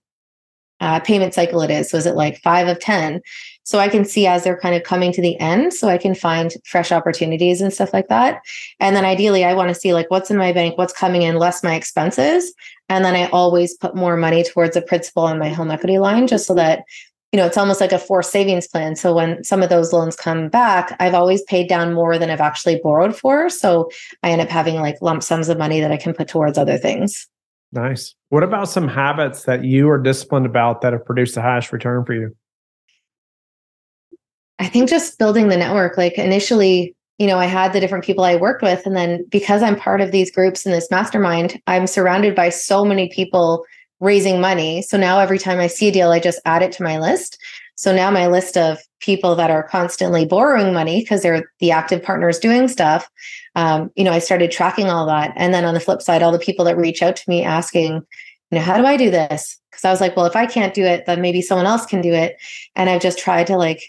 uh, 0.81 1.01
payment 1.01 1.35
cycle 1.35 1.63
it 1.63 1.71
is. 1.71 1.91
So 1.91 1.97
is 1.97 2.07
it 2.07 2.15
like 2.15 2.41
five 2.41 2.69
of 2.69 2.79
10? 2.81 3.21
So 3.65 3.79
I 3.79 3.89
can 3.89 4.05
see 4.05 4.27
as 4.27 4.43
they're 4.43 4.59
kind 4.59 4.75
of 4.75 4.83
coming 4.83 5.13
to 5.13 5.23
the 5.23 5.39
end, 5.39 5.73
so 5.73 5.89
I 5.89 5.99
can 5.99 6.15
find 6.15 6.53
fresh 6.65 6.91
opportunities 6.91 7.61
and 7.61 7.73
stuff 7.73 7.93
like 7.93 8.09
that. 8.09 8.43
And 8.81 8.97
then 8.97 9.05
ideally, 9.05 9.45
I 9.45 9.55
want 9.55 9.69
to 9.69 9.75
see 9.75 9.95
like 9.95 10.11
what's 10.11 10.31
in 10.31 10.37
my 10.37 10.53
bank, 10.53 10.77
what's 10.77 10.93
coming 10.93 11.23
in, 11.23 11.37
less 11.37 11.63
my 11.63 11.75
expenses. 11.75 12.53
And 12.89 13.05
then 13.05 13.15
I 13.15 13.29
always 13.29 13.77
put 13.77 13.95
more 13.95 14.17
money 14.17 14.43
towards 14.43 14.77
a 14.77 14.83
principal 14.83 15.25
on 15.25 15.39
my 15.39 15.51
home 15.51 15.71
equity 15.71 15.99
line 15.99 16.27
just 16.27 16.47
so 16.47 16.55
that 16.55 16.85
you 17.33 17.39
know, 17.39 17.47
it's 17.47 17.57
almost 17.57 17.81
like 17.81 17.93
a 17.93 17.99
forced 17.99 18.33
savings 18.33 18.67
plan. 18.67 18.97
So 18.97 19.15
when 19.15 19.45
some 19.45 19.63
of 19.63 19.69
those 19.69 19.93
loans 19.93 20.17
come 20.17 20.49
back, 20.49 20.97
I've 20.99 21.15
always 21.15 21.43
paid 21.43 21.69
down 21.69 21.95
more 21.95 22.19
than 22.19 22.29
I've 22.29 22.41
actually 22.41 22.81
borrowed 22.83 23.17
for. 23.17 23.49
So 23.49 23.89
I 24.25 24.31
end 24.31 24.41
up 24.41 24.49
having 24.49 24.77
like 24.77 25.01
lump 25.01 25.23
sums 25.23 25.49
of 25.49 25.57
money 25.57 25.81
that 25.81 25.93
I 25.93 25.97
can 25.97 26.13
put 26.13 26.27
towards 26.27 26.59
other 26.59 26.77
things. 26.77 27.29
Nice. 27.73 28.15
What 28.31 28.43
about 28.43 28.69
some 28.69 28.89
habits 28.89 29.45
that 29.45 29.65
you 29.65 29.89
are 29.91 29.99
disciplined 29.99 30.47
about 30.47 30.81
that 30.81 30.93
have 30.93 31.05
produced 31.05 31.37
the 31.37 31.43
highest 31.43 31.73
return 31.73 32.05
for 32.05 32.15
you? 32.15 32.37
I 34.59 34.69
think 34.69 34.91
just 34.91 35.19
building 35.19 35.49
the 35.49 35.57
network. 35.57 35.97
Like 35.97 36.19
initially, 36.19 36.95
you 37.19 37.27
know, 37.27 37.39
I 37.39 37.47
had 37.47 37.73
the 37.73 37.81
different 37.81 38.05
people 38.05 38.25
I 38.25 38.37
worked 38.37 38.63
with. 38.63 38.85
And 38.87 38.97
then 38.97 39.25
because 39.31 39.63
I'm 39.63 39.77
part 39.77 40.01
of 40.01 40.11
these 40.11 40.31
groups 40.31 40.67
in 40.67 40.73
this 40.73 40.91
mastermind, 40.91 41.61
I'm 41.67 41.87
surrounded 41.87 42.35
by 42.35 42.49
so 42.49 42.85
many 42.85 43.09
people 43.09 43.65
raising 44.01 44.41
money. 44.41 44.83
So 44.83 44.97
now 44.97 45.19
every 45.19 45.39
time 45.39 45.61
I 45.61 45.67
see 45.67 45.89
a 45.89 45.93
deal, 45.93 46.11
I 46.11 46.19
just 46.19 46.41
add 46.45 46.63
it 46.63 46.73
to 46.73 46.83
my 46.83 46.99
list. 46.99 47.39
So 47.81 47.95
now 47.95 48.11
my 48.11 48.27
list 48.27 48.59
of 48.59 48.79
people 49.01 49.35
that 49.37 49.51
are 49.51 49.63
constantly 49.63 50.27
borrowing 50.27 50.75
money 50.75 51.01
because 51.01 51.23
they're 51.23 51.51
the 51.61 51.71
active 51.71 52.03
partners 52.03 52.39
doing 52.39 52.69
stuff, 52.69 53.09
um, 53.55 53.91
you 53.97 54.05
know, 54.05 54.13
I 54.13 54.19
started 54.19 54.51
tracking 54.51 54.91
all 54.91 55.07
that. 55.07 55.33
And 55.35 55.55
then 55.55 55.65
on 55.65 55.73
the 55.73 55.81
flip 55.81 56.03
side, 56.03 56.23
all 56.23 56.31
the 56.31 56.39
people 56.39 56.67
that 56.67 56.77
reach 56.77 57.01
out 57.01 57.17
to 57.17 57.23
me 57.27 57.43
asking, 57.43 57.95
you 57.95 58.59
know, 58.59 58.61
how 58.61 58.77
do 58.77 58.85
I 58.85 58.99
do 58.99 59.11
this? 59.11 59.59
Because 59.71 59.87
I 59.87 59.91
was 59.91 60.03
like, 60.03 60.15
well, 60.15 60.27
if 60.27 60.37
I 60.37 60.45
can't 60.45 60.75
do 60.75 60.85
it, 60.85 61.07
then 61.07 61.23
maybe 61.23 61.41
someone 61.41 61.65
else 61.65 61.87
can 61.87 62.03
do 62.03 62.13
it. 62.13 62.37
And 62.77 62.91
I've 62.91 63.01
just 63.01 63.19
tried 63.19 63.47
to 63.47 63.57
like, 63.57 63.83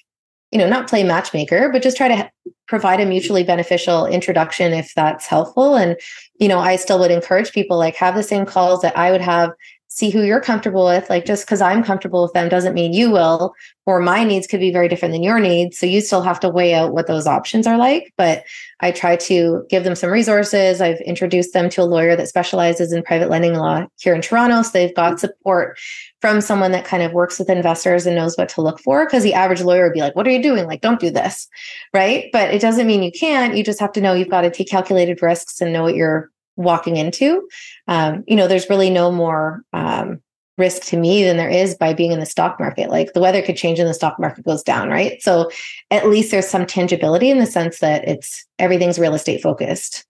you 0.52 0.58
know, 0.58 0.70
not 0.70 0.90
play 0.90 1.04
matchmaker, 1.04 1.68
but 1.70 1.84
just 1.84 1.98
try 1.98 2.08
to 2.08 2.32
provide 2.70 3.02
a 3.02 3.06
mutually 3.06 3.44
beneficial 3.44 4.06
introduction 4.06 4.72
if 4.72 4.94
that's 4.96 5.28
helpful. 5.28 5.76
And, 5.76 5.98
you 6.40 6.48
know, 6.48 6.60
I 6.60 6.78
still 6.78 7.00
would 7.00 7.12
encourage 7.12 7.52
people 7.52 7.78
like 7.78 7.96
have 7.96 8.16
the 8.16 8.24
same 8.24 8.46
calls 8.46 8.84
that 8.84 8.98
I 8.98 9.12
would 9.12 9.20
have 9.20 9.52
see 9.94 10.10
who 10.10 10.24
you're 10.24 10.40
comfortable 10.40 10.86
with. 10.86 11.10
Like 11.10 11.26
just 11.26 11.46
because 11.46 11.60
I'm 11.60 11.84
comfortable 11.84 12.24
with 12.24 12.32
them 12.32 12.48
doesn't 12.48 12.74
mean 12.74 12.94
you 12.94 13.12
will, 13.12 13.54
or 13.86 14.00
my 14.00 14.24
needs 14.24 14.48
could 14.48 14.62
be 14.62 14.72
very 14.72 14.88
different 14.88 15.12
than 15.12 15.22
your 15.22 15.38
needs. 15.38 15.78
So 15.78 15.86
you 15.86 16.00
still 16.00 16.22
have 16.22 16.40
to 16.40 16.50
weigh 16.50 16.74
out 16.74 16.94
what 16.94 17.08
those 17.08 17.28
options 17.28 17.68
are 17.68 17.78
like. 17.78 18.14
But 18.16 18.46
I 18.80 18.92
try 18.92 19.18
to 19.18 19.66
give 19.70 19.84
them 19.84 19.96
some 19.96 20.10
resources. 20.10 20.80
I've 20.80 21.02
introduced 21.02 21.52
them 21.52 21.70
to 21.72 21.82
a 21.82 21.84
lawyer 21.84 22.16
that 22.16 22.30
specializes 22.30 22.94
in 22.94 23.04
private 23.04 23.30
lending 23.30 23.56
law 23.56 23.86
here 24.00 24.16
in 24.16 24.22
Toronto. 24.22 24.62
So 24.62 24.70
they've 24.72 24.96
got 24.96 25.20
support 25.20 25.78
from 26.22 26.40
someone 26.40 26.72
that 26.72 26.86
kind 26.86 27.04
of 27.04 27.12
works 27.12 27.38
with 27.38 27.50
investors 27.50 28.06
and 28.06 28.16
knows 28.16 28.38
what 28.38 28.48
to 28.50 28.62
look 28.62 28.80
for. 28.80 29.06
Because 29.06 29.24
the 29.24 29.34
average 29.34 29.62
lawyer 29.62 29.84
would 29.84 29.94
be 29.94 30.00
like, 30.00 30.16
What 30.16 30.26
are 30.26 30.32
you 30.32 30.42
doing? 30.42 30.68
Like, 30.68 30.80
don't 30.80 31.02
do 31.02 31.10
this. 31.10 31.50
Right. 31.94 32.30
But 32.32 32.54
it 32.54 32.62
doesn't 32.62 32.88
mean 32.88 33.04
you 33.04 33.12
can't. 33.12 33.58
You 33.58 33.64
just 33.66 33.82
have 33.82 33.92
to 33.92 34.02
know 34.02 34.14
you've 34.14 34.30
got 34.30 34.42
to 34.42 34.52
take 34.52 34.70
calculated 34.70 35.22
risks 35.22 35.60
and 35.60 35.74
know 35.74 35.84
what 35.84 35.96
you're 35.96 36.32
walking 36.64 36.98
into. 36.98 37.48
Um, 37.88 38.24
you 38.28 38.36
know, 38.36 38.48
there's 38.48 38.70
really 38.70 38.90
no 38.90 39.12
more 39.12 39.64
um, 39.74 40.22
risk 40.58 40.84
to 40.84 40.98
me 40.98 41.24
than 41.24 41.38
there 41.38 41.50
is 41.50 41.76
by 41.76 41.94
being 41.94 42.12
in 42.12 42.20
the 42.20 42.26
stock 42.26 42.60
market. 42.60 42.90
Like 42.90 43.14
the 43.14 43.20
weather 43.20 43.42
could 43.42 43.58
change 43.58 43.80
and 43.80 43.90
the 43.90 43.94
stock 43.94 44.20
market 44.20 44.46
goes 44.46 44.64
down, 44.64 44.90
right? 44.90 45.22
So 45.22 45.50
at 45.90 46.08
least 46.08 46.32
there's 46.32 46.48
some 46.48 46.66
tangibility 46.66 47.30
in 47.30 47.40
the 47.40 47.46
sense 47.46 47.80
that 47.80 48.08
it's 48.08 48.46
everything's 48.60 49.00
real 49.00 49.14
estate 49.14 49.42
focused. 49.42 50.06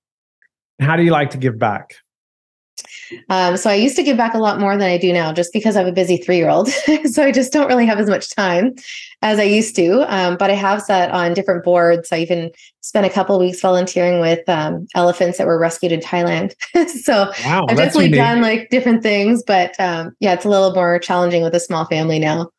How 0.80 0.96
do 0.96 1.04
you 1.04 1.12
like 1.12 1.30
to 1.32 1.38
give 1.38 1.58
back? 1.58 1.96
Um, 3.30 3.58
so 3.58 3.70
I 3.70 3.76
used 3.76 3.96
to 3.96 4.04
give 4.04 4.18
back 4.18 4.34
a 4.34 4.40
lot 4.40 4.60
more 4.60 4.78
than 4.78 4.90
I 4.90 4.98
do 4.98 5.14
now, 5.14 5.34
just 5.34 5.54
because 5.54 5.76
I 5.76 5.80
have 5.80 5.88
a 5.88 5.92
busy 5.92 6.18
three 6.18 6.38
year 6.38 6.50
old. 6.50 6.70
so 7.06 7.24
I 7.24 7.32
just 7.32 7.52
don't 7.54 7.68
really 7.68 7.86
have 7.86 8.00
as 8.00 8.10
much 8.10 8.34
time 8.36 8.76
as 9.22 9.40
I 9.40 9.44
used 9.44 9.76
to. 9.76 10.02
Um, 10.14 10.38
but 10.38 10.50
I 10.50 10.54
have 10.54 10.82
sat 10.82 11.12
on 11.12 11.34
different 11.34 11.64
boards. 11.64 12.12
I 12.12 12.20
even 12.20 12.52
spent 12.82 13.06
a 13.06 13.10
couple 13.10 13.38
weeks 13.40 13.62
volunteering 13.62 14.20
with 14.20 14.48
um, 14.50 14.88
elephants 14.96 15.38
that 15.38 15.48
were 15.48 15.60
rescued 15.60 15.92
in 15.92 16.00
Thailand. 16.00 16.54
so 17.04 17.32
wow, 17.46 17.66
I've 17.70 17.78
definitely 17.78 18.06
unique. 18.06 18.20
done 18.20 18.42
like 18.42 18.70
different 18.70 19.04
things, 19.04 19.44
but 19.46 19.80
um, 19.80 20.16
yeah, 20.20 20.34
it's 20.34 20.46
a 20.46 20.50
little 20.50 20.74
more 20.74 21.00
challenging 21.00 21.44
with 21.44 21.56
a 21.56 21.60
small 21.60 21.86
family 21.86 22.20
now. 22.20 22.50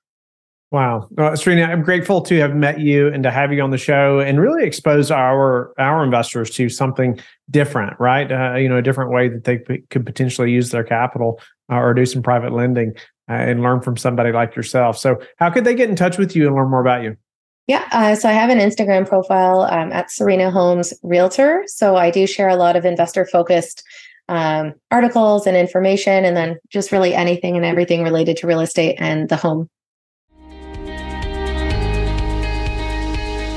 Wow, 0.72 1.06
Serena, 1.34 1.64
I'm 1.64 1.82
grateful 1.82 2.22
to 2.22 2.38
have 2.38 2.56
met 2.56 2.80
you 2.80 3.08
and 3.08 3.22
to 3.24 3.30
have 3.30 3.52
you 3.52 3.60
on 3.60 3.68
the 3.68 3.76
show 3.76 4.20
and 4.20 4.40
really 4.40 4.64
expose 4.64 5.10
our 5.10 5.74
our 5.78 6.02
investors 6.02 6.48
to 6.52 6.70
something 6.70 7.20
different, 7.50 8.00
right? 8.00 8.32
Uh, 8.32 8.54
you 8.56 8.70
know, 8.70 8.78
a 8.78 8.82
different 8.82 9.10
way 9.10 9.28
that 9.28 9.44
they 9.44 9.58
p- 9.58 9.82
could 9.90 10.06
potentially 10.06 10.50
use 10.50 10.70
their 10.70 10.82
capital 10.82 11.38
uh, 11.70 11.76
or 11.76 11.92
do 11.92 12.06
some 12.06 12.22
private 12.22 12.54
lending 12.54 12.94
uh, 13.28 13.34
and 13.34 13.60
learn 13.60 13.82
from 13.82 13.98
somebody 13.98 14.32
like 14.32 14.56
yourself. 14.56 14.96
So, 14.96 15.20
how 15.36 15.50
could 15.50 15.64
they 15.64 15.74
get 15.74 15.90
in 15.90 15.94
touch 15.94 16.16
with 16.16 16.34
you 16.34 16.46
and 16.46 16.56
learn 16.56 16.70
more 16.70 16.80
about 16.80 17.02
you? 17.02 17.18
Yeah, 17.66 17.86
uh, 17.92 18.14
so 18.14 18.30
I 18.30 18.32
have 18.32 18.48
an 18.48 18.58
Instagram 18.58 19.06
profile 19.06 19.68
um, 19.70 19.92
at 19.92 20.10
Serena 20.10 20.50
Holmes 20.50 20.94
Realtor. 21.02 21.64
So 21.66 21.96
I 21.96 22.10
do 22.10 22.26
share 22.26 22.48
a 22.48 22.56
lot 22.56 22.76
of 22.76 22.86
investor 22.86 23.26
focused 23.26 23.84
um, 24.30 24.72
articles 24.90 25.46
and 25.46 25.54
information, 25.54 26.24
and 26.24 26.34
then 26.34 26.56
just 26.70 26.92
really 26.92 27.14
anything 27.14 27.56
and 27.56 27.66
everything 27.66 28.02
related 28.02 28.38
to 28.38 28.46
real 28.46 28.60
estate 28.60 28.96
and 28.98 29.28
the 29.28 29.36
home. 29.36 29.68